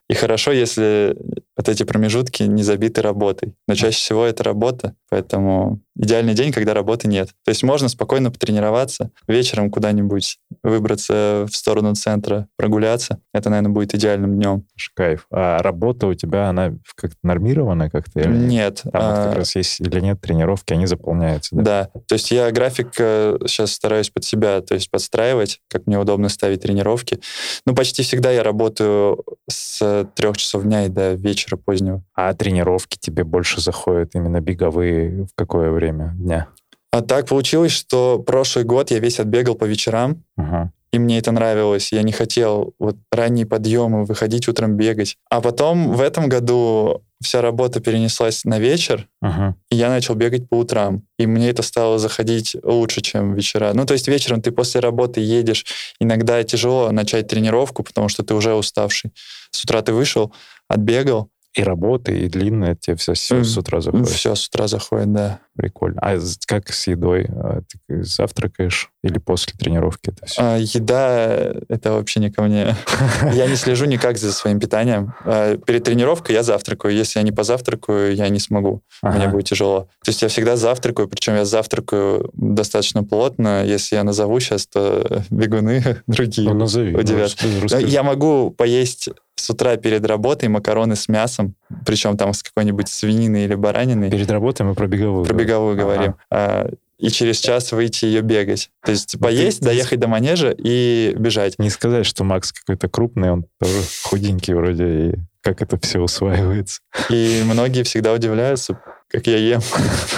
[0.09, 1.15] И хорошо, если
[1.57, 3.53] вот эти промежутки не забиты работой.
[3.67, 7.29] Но чаще всего это работа, поэтому идеальный день, когда работы нет.
[7.45, 13.19] То есть можно спокойно потренироваться, вечером куда-нибудь выбраться в сторону центра, прогуляться.
[13.33, 14.65] Это, наверное, будет идеальным днем.
[14.93, 15.27] Кайф.
[15.31, 18.19] А работа у тебя, она как-то нормированная как-то?
[18.19, 18.81] или Нет.
[18.83, 21.63] Там вот а, как раз есть или нет тренировки, они заполняются, да?
[21.63, 26.29] Да, то есть я график сейчас стараюсь под себя, то есть подстраивать, как мне удобно
[26.29, 27.19] ставить тренировки.
[27.65, 32.01] Ну, почти всегда я работаю с трех часов дня и до вечера позднего.
[32.15, 36.47] А тренировки тебе больше заходят именно беговые в какое время дня?
[36.91, 40.71] А так получилось, что прошлый год я весь отбегал по вечерам, Ага.
[40.93, 41.91] и мне это нравилось.
[41.91, 45.17] Я не хотел вот ранние подъемы, выходить утром бегать.
[45.29, 49.55] А потом в этом году вся работа перенеслась на вечер, Ага.
[49.69, 51.01] и я начал бегать по утрам.
[51.19, 53.71] И мне это стало заходить лучше, чем вечера.
[53.73, 55.65] Ну, то есть вечером ты после работы едешь,
[55.99, 59.11] иногда тяжело начать тренировку, потому что ты уже уставший.
[59.51, 60.33] С утра ты вышел,
[60.69, 63.59] отбегал, И работа, и длинная, тебе все, с Мгм.
[63.59, 64.07] утра заходит.
[64.09, 65.39] все, с утра заходит, да.
[65.55, 65.99] Прикольно.
[66.01, 67.27] А как с едой?
[67.29, 70.41] А Ты завтракаешь или после тренировки это все?
[70.41, 72.75] А, еда— это вообще не ко мне.
[73.33, 75.13] Я не слежу никак за своим питанием.
[75.23, 76.93] А, Перед тренировкой я завтракаю.
[76.93, 78.81] Если я не позавтракаю, я не смогу.
[79.01, 79.87] Мне будет тяжело.
[80.03, 83.63] То есть я всегда завтракаю, причем я завтракаю достаточно плотно.
[83.63, 86.49] Если я назову сейчас, то бегуны другие.
[86.49, 86.91] Ну, назови.
[86.91, 87.35] ну, удивят.
[87.81, 91.55] Я могу поесть с утра перед работой макароны с мясом,
[91.85, 94.09] причем там с какой-нибудь свининой или бараниной.
[94.11, 95.25] Перед работой мы про беговую.
[95.25, 95.81] Про беговую Ага.
[95.83, 96.15] говорим.
[96.31, 98.69] А, И через час выйти ее бегать.
[98.85, 101.59] То есть поесть, ты- доехать до манежа и бежать.
[101.59, 106.79] Не сказать, что Макс какой-то крупный, он тоже худенький вроде, и как это все усваивается.
[107.09, 108.79] И многие всегда удивляются,
[109.15, 109.61] как я ем.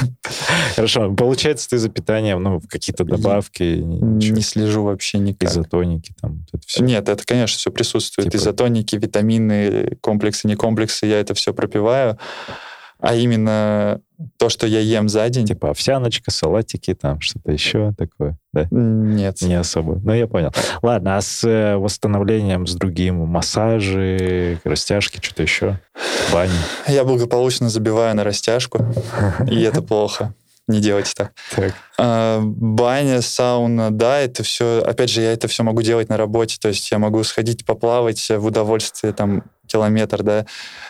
[0.76, 5.50] Хорошо, получается, ты за питанием, ну, какие-то добавки, ничего, Не слежу вообще никак.
[5.50, 6.84] изотоники, там, это все.
[6.84, 8.32] Нет, это, конечно, все присутствует.
[8.32, 12.18] Типа- Изотоники, витамины, комплексы, не комплексы, я это все пропиваю.
[13.00, 14.02] А именно
[14.38, 18.67] то, что я ем за день, Типа овсяночка, салатики, там, что-то еще такое, да?
[18.71, 19.41] нет.
[19.41, 19.99] Не особо.
[20.03, 20.51] Ну, я понял.
[20.82, 25.80] Ладно, а с э, восстановлением, с другим, массажи, растяжки, что-то еще?
[26.34, 26.51] Бани?
[26.88, 28.86] Я благополучно забиваю на растяжку,
[29.47, 30.34] и это плохо.
[30.67, 31.32] Не делайте так.
[31.56, 31.73] Так.
[31.97, 36.58] А, баня, сауна, да, это все, опять же, я это все могу делать на работе,
[36.60, 40.45] то есть я могу сходить поплавать в удовольствие, там, километр, да,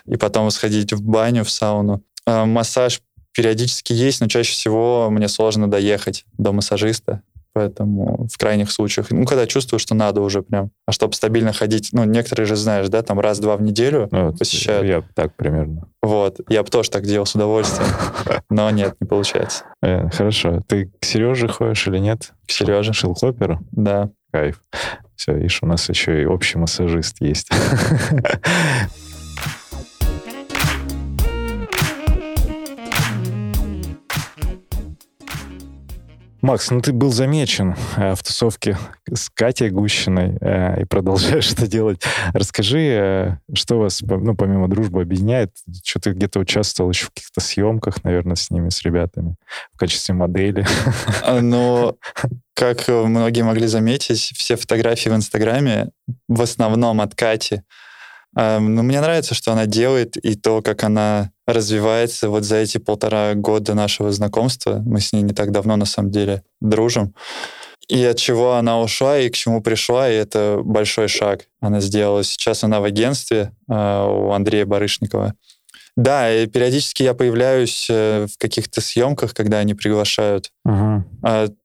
[0.07, 2.01] и потом сходить в баню, в сауну.
[2.25, 3.01] А, массаж
[3.37, 7.21] периодически есть, но чаще всего мне сложно доехать до массажиста,
[7.53, 11.89] поэтому в крайних случаях, ну, когда чувствую, что надо уже прям, а чтобы стабильно ходить,
[11.91, 15.87] ну, некоторые же знаешь, да, там раз-два в неделю Ну, посещают, Я так примерно.
[16.01, 17.89] вот, я бы тоже так делал с удовольствием,
[18.49, 19.63] но нет, не получается.
[19.81, 20.61] Э, хорошо.
[20.67, 22.33] Ты к Сереже ходишь или нет?
[22.47, 22.93] К Сереже.
[22.93, 23.59] Шилхоперу?
[23.71, 24.09] Да.
[24.31, 24.61] Кайф.
[25.15, 27.49] Все, видишь, у нас еще и общий массажист есть.
[36.47, 38.77] Макс, ну ты был замечен э, в тусовке
[39.13, 42.01] с Катей Гущиной э, и продолжаешь это делать.
[42.31, 45.51] Расскажи, э, что вас, ну, помимо дружбы, объединяет?
[45.83, 49.35] Что ты где-то участвовал еще в каких-то съемках, наверное, с ними, с ребятами,
[49.73, 50.65] в качестве модели.
[51.21, 51.97] А, Но,
[52.53, 55.89] как э, многие могли заметить, все фотографии в Инстаграме
[56.29, 57.63] в основном от Кати.
[58.35, 62.77] А, Но мне нравится, что она делает, и то, как она развивается вот за эти
[62.77, 64.81] полтора года нашего знакомства.
[64.85, 67.13] Мы с ней не так давно, на самом деле, дружим.
[67.87, 72.23] И от чего она ушла, и к чему пришла, и это большой шаг она сделала.
[72.23, 75.33] Сейчас она в агентстве а, у Андрея Барышникова.
[75.97, 80.51] Да, и периодически я появляюсь э, в каких-то съемках, когда они приглашают.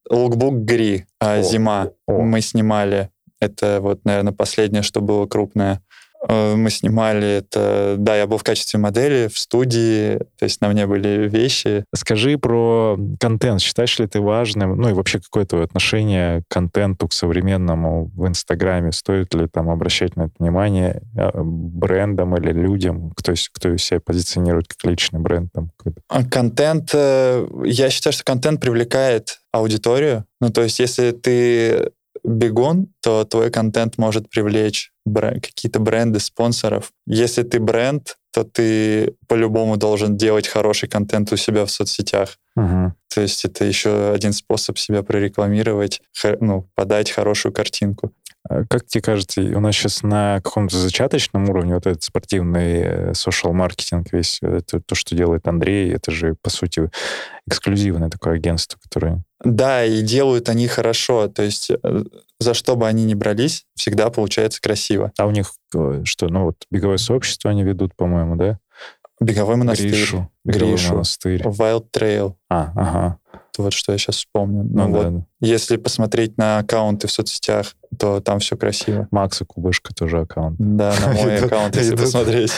[0.09, 1.42] Лукбук Гри, а, О.
[1.42, 1.90] зима.
[2.07, 2.22] О.
[2.22, 3.11] Мы снимали.
[3.40, 5.83] Это вот, наверное, последнее, что было крупное.
[6.29, 7.97] Э, мы снимали это...
[7.99, 11.85] Да, я был в качестве модели в студии, то есть на мне были вещи.
[11.95, 13.61] Скажи про контент.
[13.61, 18.27] Считаешь ли ты важным, ну и вообще какое то отношение к контенту, к современному в
[18.27, 18.93] Инстаграме?
[18.93, 24.69] Стоит ли там обращать на это внимание э, брендам или людям, кто, кто себя позиционирует
[24.69, 25.51] как личный бренд?
[25.53, 25.71] Там,
[26.09, 26.91] а контент...
[26.95, 30.25] Э, я считаю, что контент привлекает аудиторию.
[30.40, 31.90] Ну, то есть если ты
[32.25, 36.92] бегун, то твой контент может привлечь бренд, какие-то бренды, спонсоров.
[37.06, 42.38] Если ты бренд, то ты по-любому должен делать хороший контент у себя в соцсетях.
[42.56, 42.94] Угу.
[43.14, 46.00] То есть это еще один способ себя прорекламировать,
[46.40, 48.12] ну, подать хорошую картинку.
[48.49, 53.53] А как тебе кажется, у нас сейчас на каком-то зачаточном уровне вот этот спортивный social
[53.53, 56.90] маркетинг весь, это то, что делает Андрей, это же, по сути,
[57.47, 59.23] эксклюзивное такое агентство, которое...
[59.45, 61.29] Да, и делают они хорошо.
[61.29, 62.05] То есть э,
[62.38, 65.13] за что бы они ни брались, всегда получается красиво.
[65.19, 68.59] А у них э, что, ну вот беговое сообщество они ведут, по-моему, да?
[69.21, 69.88] Беговой монастырь.
[69.90, 70.31] Гришу.
[70.45, 70.93] Беговой Гришу.
[70.93, 71.43] монастырь.
[71.43, 72.35] Wild Trail.
[72.49, 73.19] А, ага.
[73.59, 74.63] Вот что я сейчас вспомню.
[74.65, 75.27] Ну, ну да, вот, да.
[75.40, 79.09] Если посмотреть на аккаунты в соцсетях, то там все красиво.
[79.11, 80.57] Макса Кубышка тоже аккаунт.
[80.59, 82.53] Да, на мой аккаунт, если посмотреть.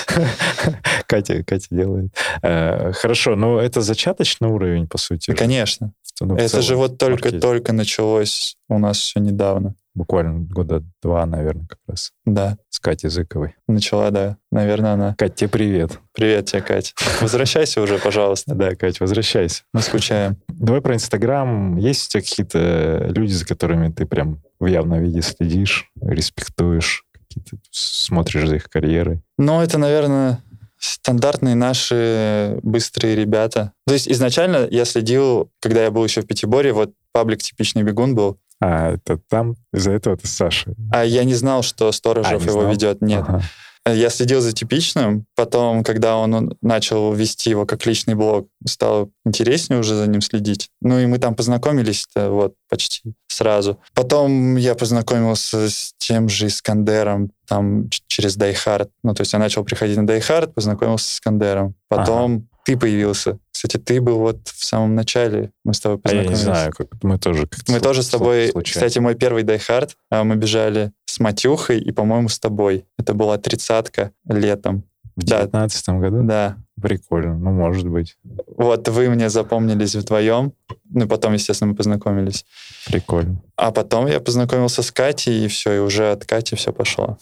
[1.07, 2.13] Катя, Катя делает.
[2.43, 5.31] Э, Хорошо, но это зачаточный уровень, по сути.
[5.33, 5.37] Да.
[5.37, 5.93] Конечно.
[6.21, 9.75] Ну, Это же вот только-только началось у нас все недавно.
[9.95, 12.13] Буквально года два, наверное, как раз.
[12.25, 13.55] Да, С Катей Зыковой.
[13.69, 14.39] начала, да.
[14.51, 15.15] Наверное, она.
[15.17, 16.01] Кать, тебе привет.
[16.13, 16.95] Привет тебе, Кать.
[17.21, 18.55] Возвращайся уже, пожалуйста.
[18.55, 19.63] Да, Кать, возвращайся.
[19.73, 20.37] Мы скучаем.
[20.49, 21.77] Давай про Инстаграм.
[21.77, 27.57] Есть у тебя какие-то люди, за которыми ты прям в явном виде следишь, респектуешь, какие-то
[27.71, 29.23] смотришь за их карьерой?
[29.39, 30.43] Ну, это, наверное,
[30.79, 33.73] стандартные наши быстрые ребята.
[33.87, 38.15] То есть изначально я следил, когда я был еще в Пятиборе, вот паблик «Типичный бегун»
[38.15, 40.75] был, А, это там, из-за этого ты с Сашей?
[40.91, 42.71] а я не знал, что Сторожев А, его знал?
[42.73, 43.03] ведет.
[43.03, 43.23] Нет.
[43.27, 43.43] Ага.
[43.87, 49.79] Я следил за типичным, потом, когда он, начал вести его как личный блог, стало интереснее
[49.79, 50.71] уже за ним следить.
[50.81, 53.79] Ну и мы там познакомились вот почти сразу.
[53.93, 58.89] Потом я познакомился с тем же Искандером там через Die Hard.
[59.03, 61.75] Ну то есть я начал приходить на Die Hard, познакомился с Искандером.
[61.89, 63.39] Потом ты появился.
[63.53, 65.51] Кстати, ты был вот в самом начале.
[65.65, 66.43] Мы с тобой А я не познакомились.
[66.43, 68.75] знаю, как мы тоже как-то Мы тоже с тобой, случайно.
[68.87, 72.85] кстати, мой первый дайхард, а, мы бежали с Матюхой и, по-моему, с тобой.
[72.99, 74.85] Это была тридцатка летом.
[75.17, 75.41] В да.
[75.43, 76.23] девятнадцатом году?
[76.25, 76.57] Да.
[76.83, 78.17] Прикольно, ну, может быть.
[78.57, 80.53] Вот вы мне запомнились вдвоем.
[80.91, 82.45] Ну, потом, естественно, мы познакомились.
[82.87, 83.41] Прикольно.
[83.55, 87.19] А потом я познакомился с Катей, и все, и уже от Кати все пошло.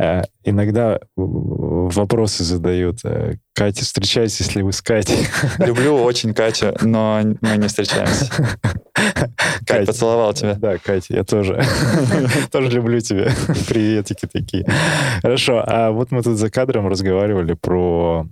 [0.00, 0.98] Э, Иногда
[1.88, 3.00] вопросы задают.
[3.04, 5.26] э, Катя, встречаетесь ли вы с Катей?
[5.58, 8.30] Люблю очень Катю, но мы не встречаемся.
[9.66, 9.86] Катя.
[9.86, 10.54] поцеловал тебя.
[10.54, 11.62] Да, Катя, я тоже.
[12.50, 13.30] Тоже люблю тебя.
[13.68, 14.66] Приветики такие.
[15.22, 18.26] Хорошо, а вот мы тут за кадром разговаривали про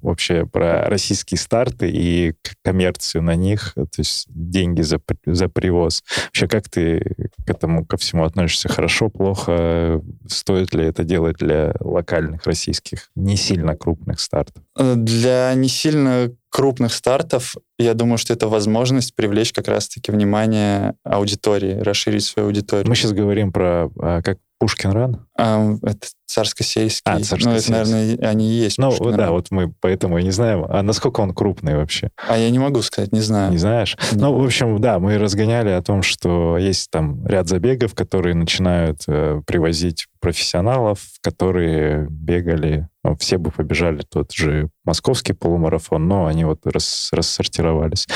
[0.00, 6.02] вообще про российские старты и коммерцию на них, то есть деньги за, за привоз.
[6.26, 7.14] Вообще, как ты
[7.46, 8.68] к этому ко всему относишься?
[8.68, 10.00] Хорошо, плохо?
[10.28, 14.62] Стоит ли это делать для локальных российских, не сильно крупных стартов?
[14.78, 20.94] Э, Для не сильно крупных стартов, я думаю, что это возможность привлечь как раз-таки внимание
[21.04, 22.88] аудитории, расширить свою аудиторию.
[22.88, 25.26] Мы сейчас говорим про а, как Пушкин Ран.
[25.38, 27.02] А, это царско-сельский.
[27.04, 28.76] А, Ну, это, наверное, они и есть.
[28.78, 29.30] Ну, Пушкин да, Ран.
[29.30, 30.64] вот мы поэтому и не знаем.
[30.68, 32.10] А насколько он крупный вообще?
[32.28, 33.52] А я не могу сказать, не знаю.
[33.52, 33.96] Не знаешь?
[34.12, 34.20] Нет.
[34.20, 39.02] Ну, в общем, да, мы разгоняли о том, что есть там ряд забегов, которые начинают
[39.06, 46.44] э, привозить профессионалов, которые бегали, ну, все бы побежали тот же московский полумарафон, но они
[46.44, 48.06] вот рас- рассортировались.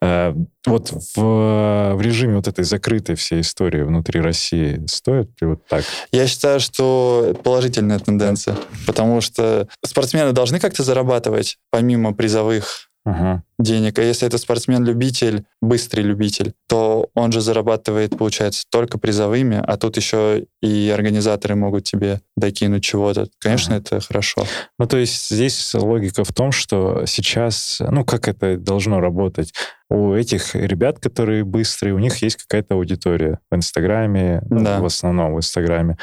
[0.00, 0.34] Э,
[0.66, 5.84] вот в, в режиме вот этой закрытой всей истории внутри России стоит ли вот так?
[6.12, 13.42] Я считаю, что положительная тенденция, потому что спортсмены должны как-то зарабатывать помимо призовых Ага.
[13.58, 13.98] денег.
[13.98, 19.96] А если это спортсмен-любитель, быстрый любитель, то он же зарабатывает, получается, только призовыми, а тут
[19.96, 23.28] еще и организаторы могут тебе докинуть чего-то.
[23.38, 23.82] Конечно, Ага.
[23.82, 24.44] это хорошо.
[24.78, 29.54] Ну, то есть здесь логика в том, что сейчас, ну, как это должно работать?
[29.90, 34.80] У этих ребят, которые быстрые, у них есть какая-то аудитория в Инстаграме, ну, Да.
[34.80, 35.96] в основном в Инстаграме.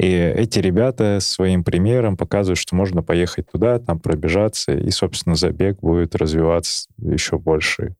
[0.00, 5.78] И эти ребята своим примером показывают, что можно поехать туда, там пробежаться, и, собственно, забег
[5.80, 7.94] будет развиваться еще больше.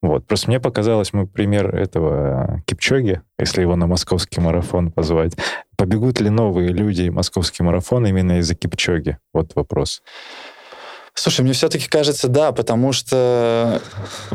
[0.00, 0.26] Вот.
[0.26, 5.34] Просто мне показалось, мы пример этого Кипчоги, если его на московский марафон позвать.
[5.76, 9.18] Побегут ли новые люди московский марафон именно из-за Кипчоги?
[9.32, 10.02] Вот вопрос.
[11.14, 13.80] Слушай, мне все-таки кажется, да, потому что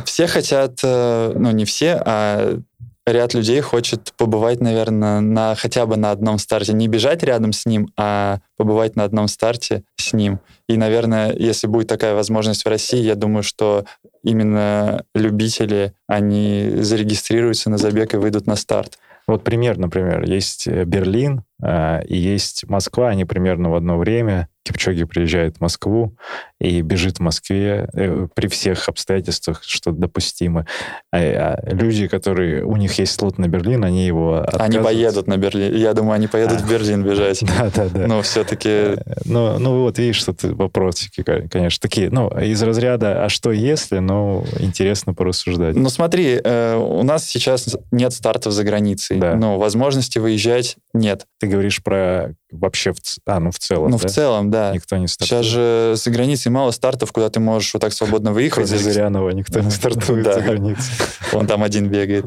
[0.05, 2.59] все хотят, э, ну не все, а
[3.07, 6.73] ряд людей хочет побывать, наверное, на хотя бы на одном старте.
[6.73, 10.39] Не бежать рядом с ним, а побывать на одном старте с ним.
[10.67, 13.85] И, наверное, если будет такая возможность в России, я думаю, что
[14.23, 18.99] именно любители, они зарегистрируются на забег и выйдут на старт.
[19.27, 24.49] Вот пример, например, есть э, Берлин и есть Москва, они примерно в одно время.
[24.67, 26.15] Кипчоги приезжает в Москву
[26.59, 30.65] и бежит в Москве э, при всех обстоятельствах, что допустимо.
[31.13, 32.65] А, а люди, которые...
[32.65, 35.73] У них есть слот на Берлин, они его Они поедут на Берлин.
[35.73, 36.63] Я думаю, они поедут а.
[36.63, 37.43] в Берлин бежать.
[37.57, 38.07] Да, да, да.
[38.07, 38.69] Но все-таки...
[38.69, 43.51] Э, ну, ну вот видишь, что ты вопросики, конечно, такие, ну, из разряда «а что
[43.51, 45.75] если?», ну, интересно порассуждать.
[45.75, 49.17] Ну, смотри, э, у нас сейчас нет стартов за границей.
[49.17, 49.35] Да.
[49.35, 51.25] Но возможности выезжать нет.
[51.39, 54.07] Ты говоришь про вообще в, а, ну, в целом, Ну, да?
[54.07, 54.71] в целом, да.
[54.73, 55.43] Никто не стартует.
[55.43, 58.67] Сейчас же за границей мало стартов, куда ты можешь вот так свободно выехать.
[58.69, 60.93] Кроме Зырянова никто не стартует за границей.
[61.33, 62.25] Он там один бегает.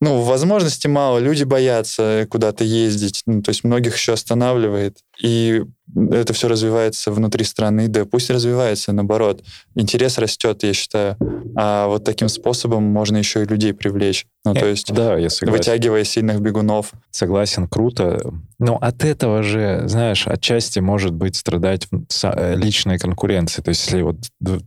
[0.00, 4.98] Ну, возможностей мало, люди боятся куда-то ездить, ну, то есть многих еще останавливает.
[5.22, 5.62] И
[6.10, 9.42] это все развивается внутри страны, да пусть развивается, наоборот.
[9.74, 11.16] Интерес растет, я считаю.
[11.56, 14.26] А вот таким способом можно еще и людей привлечь.
[14.44, 15.58] Ну, то есть, да, я согласен.
[15.58, 16.92] вытягивая сильных бегунов.
[17.10, 18.32] Согласен, круто.
[18.58, 21.88] Но от этого же, знаешь, отчасти может быть страдать
[22.22, 23.62] э, личная конкуренция.
[23.62, 24.16] То есть, если вот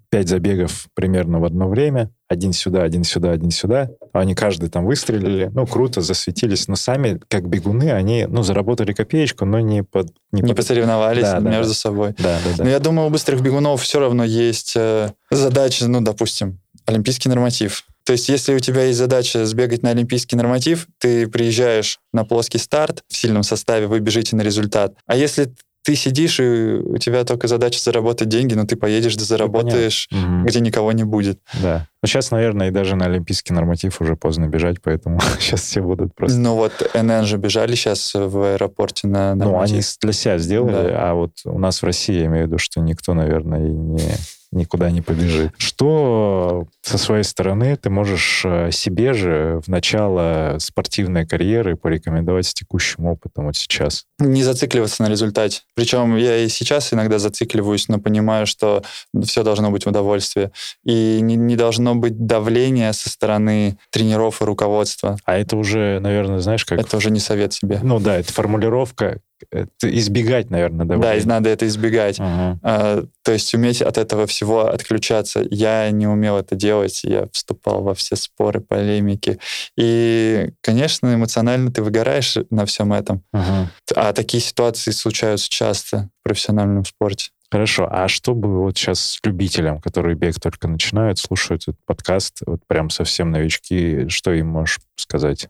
[0.10, 4.86] пять забегов примерно в одно время, один сюда, один сюда, один сюда, они каждый там
[4.86, 10.14] выстрелили, ну, круто, засветились, но сами, как бегуны, они, ну, заработали копеечку, но не под...
[10.32, 10.57] Не, не под...
[10.57, 12.15] посоревновались да, между да, собой.
[12.17, 12.63] Да, да, да.
[12.63, 17.85] Но я думаю, у быстрых бегунов все равно есть э, задача, ну, допустим, олимпийский норматив.
[18.05, 22.57] То есть, если у тебя есть задача сбегать на олимпийский норматив, ты приезжаешь на плоский
[22.57, 24.93] старт в сильном составе, вы бежите на результат.
[25.05, 25.53] А если
[25.89, 30.43] ты сидишь, и у тебя только задача заработать деньги, но ты поедешь, да заработаешь, ну,
[30.43, 31.39] где никого не будет.
[31.63, 31.87] Да.
[32.03, 36.13] Ну, сейчас, наверное, и даже на олимпийский норматив уже поздно бежать, поэтому сейчас все будут
[36.13, 36.37] просто...
[36.37, 39.71] Ну, вот НН же бежали сейчас в аэропорте на норматив.
[39.71, 41.09] Ну, они для себя сделали, да.
[41.09, 44.11] а вот у нас в России, я имею в виду, что никто, наверное, и не
[44.52, 45.54] никуда не побежит.
[45.58, 52.54] Что со своей стороны ты можешь э, себе же в начало спортивной карьеры порекомендовать с
[52.54, 54.06] текущим опытом вот сейчас?
[54.20, 55.62] Не зацикливаться на результате.
[55.76, 58.84] Причем я и сейчас иногда зацикливаюсь, но понимаю, что
[59.24, 60.52] все должно быть в удовольствии.
[60.84, 65.18] И не, не должно быть давления со стороны тренеров и руководства.
[65.26, 66.80] А это уже, наверное, знаешь, как...
[66.80, 67.80] Это уже не совет себе.
[67.84, 71.21] Ну да, это формулировка, это избегать, наверное, давления.
[71.21, 72.19] Да, надо это избегать.
[72.19, 72.59] Ага.
[72.63, 75.45] А, то есть уметь от этого всего отключаться.
[75.49, 79.39] Я не умел это делать, я вступал во все споры, полемики.
[79.77, 83.23] И, конечно, эмоционально ты выгораешь на всем этом.
[83.31, 83.71] Ага.
[83.95, 87.29] А такие ситуации случаются часто в профессиональном спорте.
[87.51, 87.87] Хорошо.
[87.89, 92.91] А что бы вот сейчас любителям, которые бег только начинают, слушают этот подкаст, вот прям
[92.91, 95.49] совсем новички, что им можешь сказать?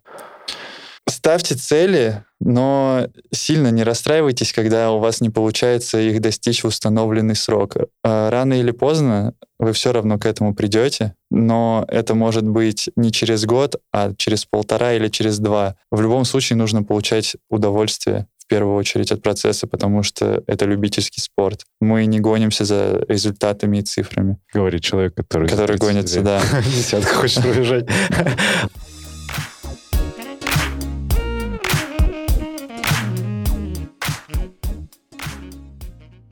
[1.08, 7.36] Ставьте цели, но сильно не расстраивайтесь, когда у вас не получается их достичь в установленный
[7.36, 7.76] срок.
[8.04, 13.12] А рано или поздно вы все равно к этому придете, но это может быть не
[13.12, 15.76] через год, а через полтора или через два.
[15.92, 21.22] В любом случае нужно получать удовольствие в первую очередь от процесса, потому что это любительский
[21.22, 21.66] спорт.
[21.82, 24.38] Мы не гонимся за результатами и цифрами.
[24.54, 25.50] Говорит человек, который...
[25.50, 26.42] Который гонится, да.
[26.66, 27.88] Десятка хочет пробежать.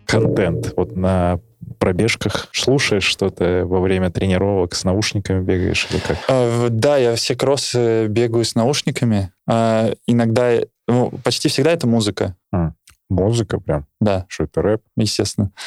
[0.07, 0.73] контент?
[0.75, 1.39] Вот на
[1.79, 6.17] пробежках слушаешь что-то во время тренировок, с наушниками бегаешь или как?
[6.27, 9.31] А, да, я все кроссы бегаю с наушниками.
[9.47, 10.53] А, иногда,
[10.87, 12.35] ну, почти всегда это музыка.
[12.51, 12.71] А.
[13.09, 13.85] Музыка прям?
[14.01, 14.25] Да.
[14.27, 14.81] Что это рэп?
[14.97, 15.51] Естественно.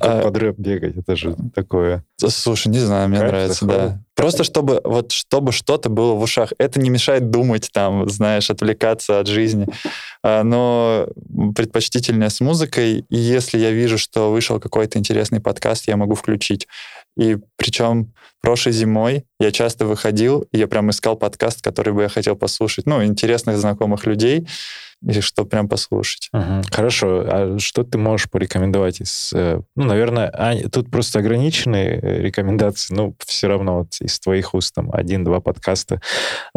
[0.00, 2.04] А под рэп бегать, это же такое...
[2.16, 4.00] Слушай, не знаю, мне нравится, да.
[4.14, 6.52] Просто чтобы вот чтобы что-то было в ушах.
[6.58, 9.66] Это не мешает думать там, знаешь, отвлекаться от жизни.
[10.22, 11.08] А, но
[11.54, 13.04] предпочтительнее с музыкой.
[13.08, 16.66] И если я вижу, что вышел какой-то интересный подкаст, я могу включить.
[17.18, 22.08] И причем прошлой зимой я часто выходил, и я прям искал подкаст, который бы я
[22.08, 22.86] хотел послушать.
[22.86, 24.46] Ну, интересных знакомых людей
[25.02, 26.28] или что прям послушать.
[26.32, 26.62] Угу.
[26.72, 27.24] Хорошо.
[27.26, 29.32] А что ты можешь порекомендовать из...
[29.34, 34.54] Э, ну, наверное, а, тут просто ограниченные э, рекомендации, но все равно вот из твоих
[34.54, 36.00] уст там один-два подкаста,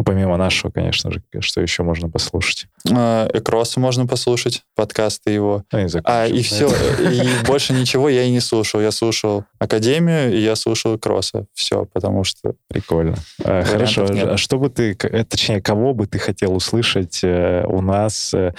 [0.04, 2.66] помимо нашего, конечно же, что еще можно послушать?
[2.90, 5.64] А, Экроса можно послушать, подкасты его.
[5.72, 6.68] Ну, и, а, и все.
[6.98, 8.80] И больше ничего я и не слушал.
[8.80, 11.46] Я слушал Академию, и я слушал Экроса.
[11.52, 12.54] Все, потому что...
[12.68, 13.16] Прикольно.
[13.44, 14.06] А, хорошо.
[14.10, 14.94] А что бы ты...
[14.94, 18.52] Точнее, кого бы ты хотел услышать э, у нас Э,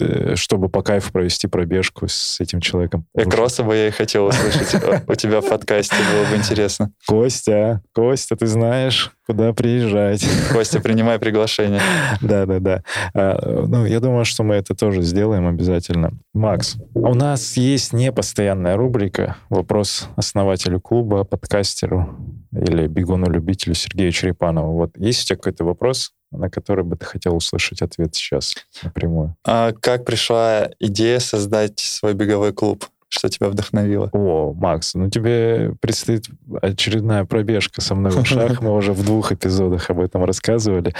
[0.00, 3.06] э, чтобы по кайфу провести пробежку с этим человеком.
[3.14, 4.72] Экроса бы я и хотел услышать
[5.08, 6.92] у тебя в подкасте, было бы интересно.
[7.06, 10.26] Костя, Костя, ты знаешь, Куда приезжать?
[10.50, 11.82] Костя, принимай приглашение.
[12.22, 12.82] Да, да, да.
[13.44, 16.12] Ну, я думаю, что мы это тоже сделаем обязательно.
[16.32, 22.16] Макс, у нас есть непостоянная рубрика «Вопрос основателю клуба, подкастеру
[22.52, 24.76] или бегуну-любителю Сергею Черепанову».
[24.76, 29.36] Вот есть у тебя какой-то вопрос, на который бы ты хотел услышать ответ сейчас напрямую?
[29.44, 32.86] А как пришла идея создать свой беговой клуб?
[33.10, 34.10] Что тебя вдохновило?
[34.12, 36.26] О, Макс, ну тебе предстоит
[36.60, 38.60] очередная пробежка со мной в шаг.
[38.60, 40.92] Мы уже в двух эпизодах об этом рассказывали.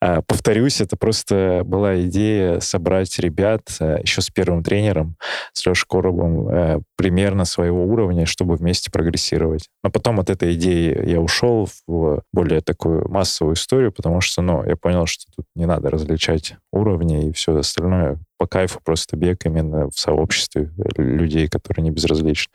[0.00, 5.16] А, повторюсь, это просто была идея собрать ребят а, еще с первым тренером,
[5.52, 9.68] с Лешей Коробом, а, примерно своего уровня, чтобы вместе прогрессировать.
[9.84, 14.64] Но потом от этой идеи я ушел в более такую массовую историю, потому что, ну,
[14.64, 19.44] я понял, что тут не надо различать уровни и все остальное по кайфу просто бег
[19.44, 22.50] именно в сообществе людей, которые не безразличны.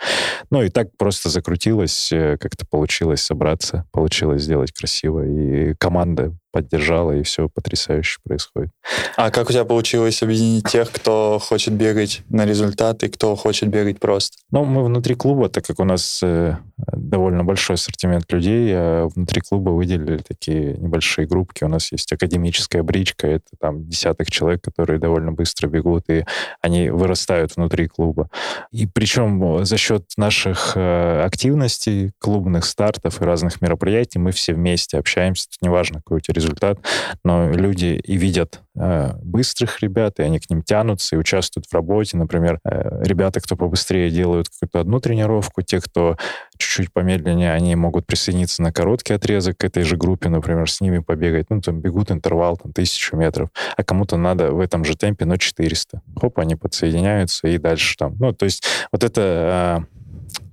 [0.50, 7.12] Ну и так просто закрутилось, э, как-то получилось собраться, получилось сделать красиво, и команда поддержала,
[7.12, 8.72] и все потрясающе происходит.
[9.18, 13.68] А как у тебя получилось объединить тех, кто хочет бегать на результат и кто хочет
[13.68, 14.38] бегать просто?
[14.52, 19.42] Ну, мы внутри клуба, так как у нас э, довольно большой ассортимент людей, а внутри
[19.42, 21.66] клуба выделили такие небольшие группки.
[21.66, 26.24] У нас есть академическая бричка, это там десяток человек, которые довольно быстро бегут, и
[26.62, 28.30] они вырастают внутри клуба.
[28.72, 34.98] И причем за счет наших э, активностей, клубных стартов и разных мероприятий мы все вместе
[34.98, 35.50] общаемся.
[35.50, 36.80] Тут неважно, какой у тебя результат результат,
[37.24, 41.74] но люди и видят э, быстрых ребят, и они к ним тянутся и участвуют в
[41.74, 42.18] работе.
[42.18, 46.18] Например, э, ребята, кто побыстрее делают какую-то одну тренировку, те, кто
[46.58, 51.00] чуть-чуть помедленнее, они могут присоединиться на короткий отрезок к этой же группе, например, с ними
[51.00, 51.50] побегать.
[51.50, 55.38] Ну, там бегут интервал, там, тысячу метров, а кому-то надо в этом же темпе, но
[55.38, 56.02] 400.
[56.20, 58.16] Хоп, они подсоединяются и дальше там.
[58.20, 59.95] Ну, то есть вот это э,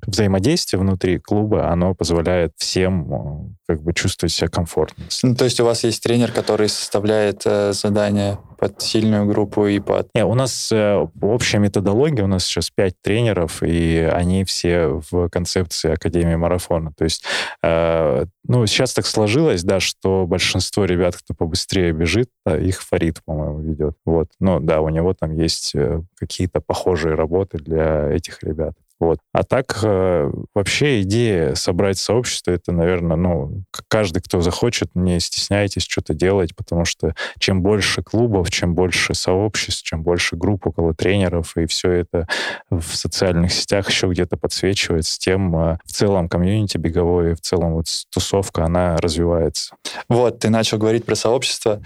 [0.07, 5.05] взаимодействие внутри клуба, оно позволяет всем э, как бы чувствовать себя комфортно.
[5.23, 9.81] Ну, то есть у вас есть тренер, который составляет э, задания под сильную группу и
[9.81, 10.09] под...
[10.14, 15.29] Не, у нас э, общая методология, у нас сейчас пять тренеров, и они все в
[15.29, 16.93] концепции Академии марафона.
[16.97, 17.25] То есть,
[17.62, 23.23] э, ну, сейчас так сложилось, да, что большинство ребят, кто побыстрее бежит, да, их Фарид,
[23.25, 23.97] по-моему, ведет.
[24.05, 24.29] Вот.
[24.41, 28.75] Но да, у него там есть э, какие-то похожие работы для этих ребят.
[29.03, 29.19] Вот.
[29.33, 35.83] А так э, вообще идея собрать сообщество, это, наверное, ну, каждый, кто захочет, не стесняйтесь
[35.83, 41.57] что-то делать, потому что чем больше клубов, чем больше сообществ, чем больше групп около тренеров,
[41.57, 42.29] и все это
[42.71, 47.87] в социальных сетях еще где-то подсвечивается, тем э, в целом комьюнити беговой, в целом вот
[48.09, 49.75] тусовка, она развивается.
[50.09, 51.83] Вот, ты начал говорить про сообщество.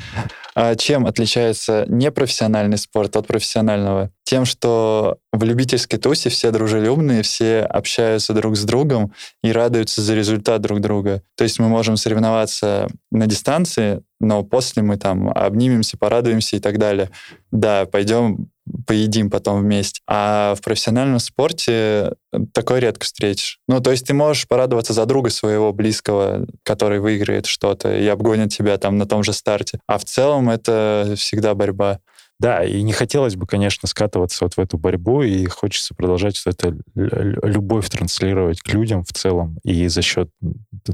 [0.54, 4.10] А чем отличается непрофессиональный спорт от профессионального?
[4.24, 9.12] Тем, что в любительской тусе все дружелюбные, все общаются друг с другом
[9.42, 11.22] и радуются за результат друг друга.
[11.36, 16.78] То есть мы можем соревноваться на дистанции, но после мы там обнимемся, порадуемся и так
[16.78, 17.10] далее.
[17.50, 18.48] Да, пойдем
[18.86, 20.00] поедим потом вместе.
[20.08, 22.14] А в профессиональном спорте
[22.52, 23.60] такое редко встретишь.
[23.68, 28.52] Ну, то есть ты можешь порадоваться за друга своего близкого, который выиграет что-то и обгонит
[28.52, 29.78] тебя там на том же старте.
[29.86, 32.00] А в целом это всегда борьба.
[32.38, 36.54] Да, и не хотелось бы, конечно, скатываться вот в эту борьбу, и хочется продолжать вот
[36.54, 39.58] эту любовь транслировать к людям в целом.
[39.64, 40.28] И за счет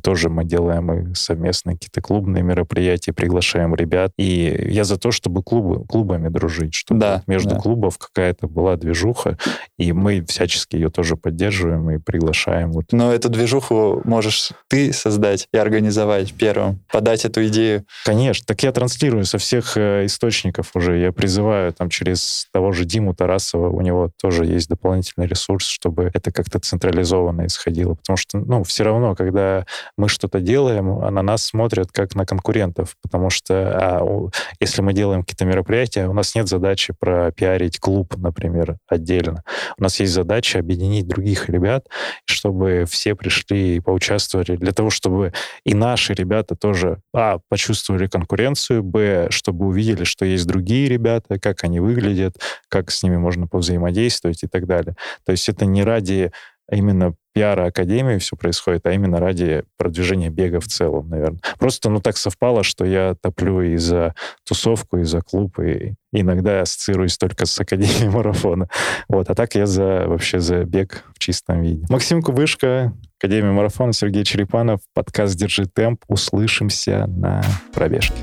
[0.02, 4.12] тоже мы делаем и совместные какие-то клубные мероприятия, приглашаем ребят.
[4.18, 7.56] И я за то, чтобы клубы, клубами дружить, чтобы да, между да.
[7.58, 9.36] клубов какая-то была движуха,
[9.78, 12.70] и мы всячески ее тоже поддерживаем и приглашаем.
[12.70, 12.86] Вот.
[12.92, 17.84] Но эту движуху можешь ты создать и организовать первым, подать эту идею.
[18.04, 20.98] Конечно, так я транслирую со всех э, источников уже.
[20.98, 25.66] Я приз призываю там через того же Диму Тарасова, у него тоже есть дополнительный ресурс,
[25.66, 27.94] чтобы это как-то централизованно исходило.
[27.94, 29.64] Потому что, ну, все равно, когда
[29.96, 34.28] мы что-то делаем, а на нас смотрят как на конкурентов, потому что а,
[34.60, 39.42] если мы делаем какие-то мероприятия, у нас нет задачи пропиарить клуб, например, отдельно.
[39.78, 41.86] У нас есть задача объединить других ребят,
[42.26, 45.32] чтобы все пришли и поучаствовали, для того, чтобы
[45.64, 51.40] и наши ребята тоже, а, почувствовали конкуренцию, б, чтобы увидели, что есть другие ребята, ребята,
[51.40, 52.34] как они выглядят,
[52.68, 54.94] как с ними можно повзаимодействовать и так далее.
[55.24, 56.32] То есть это не ради
[56.70, 61.40] именно пиара Академии все происходит, а именно ради продвижения бега в целом, наверное.
[61.58, 64.14] Просто, ну, так совпало, что я топлю и за
[64.46, 68.68] тусовку, и за клуб, и иногда ассоциируюсь только с Академией марафона.
[69.08, 71.86] Вот, а так я за, вообще за бег в чистом виде.
[71.88, 76.04] Максим Кубышко, Академия марафона, Сергей Черепанов, подкаст «Держи темп».
[76.08, 77.42] Услышимся на
[77.72, 78.16] пробежке.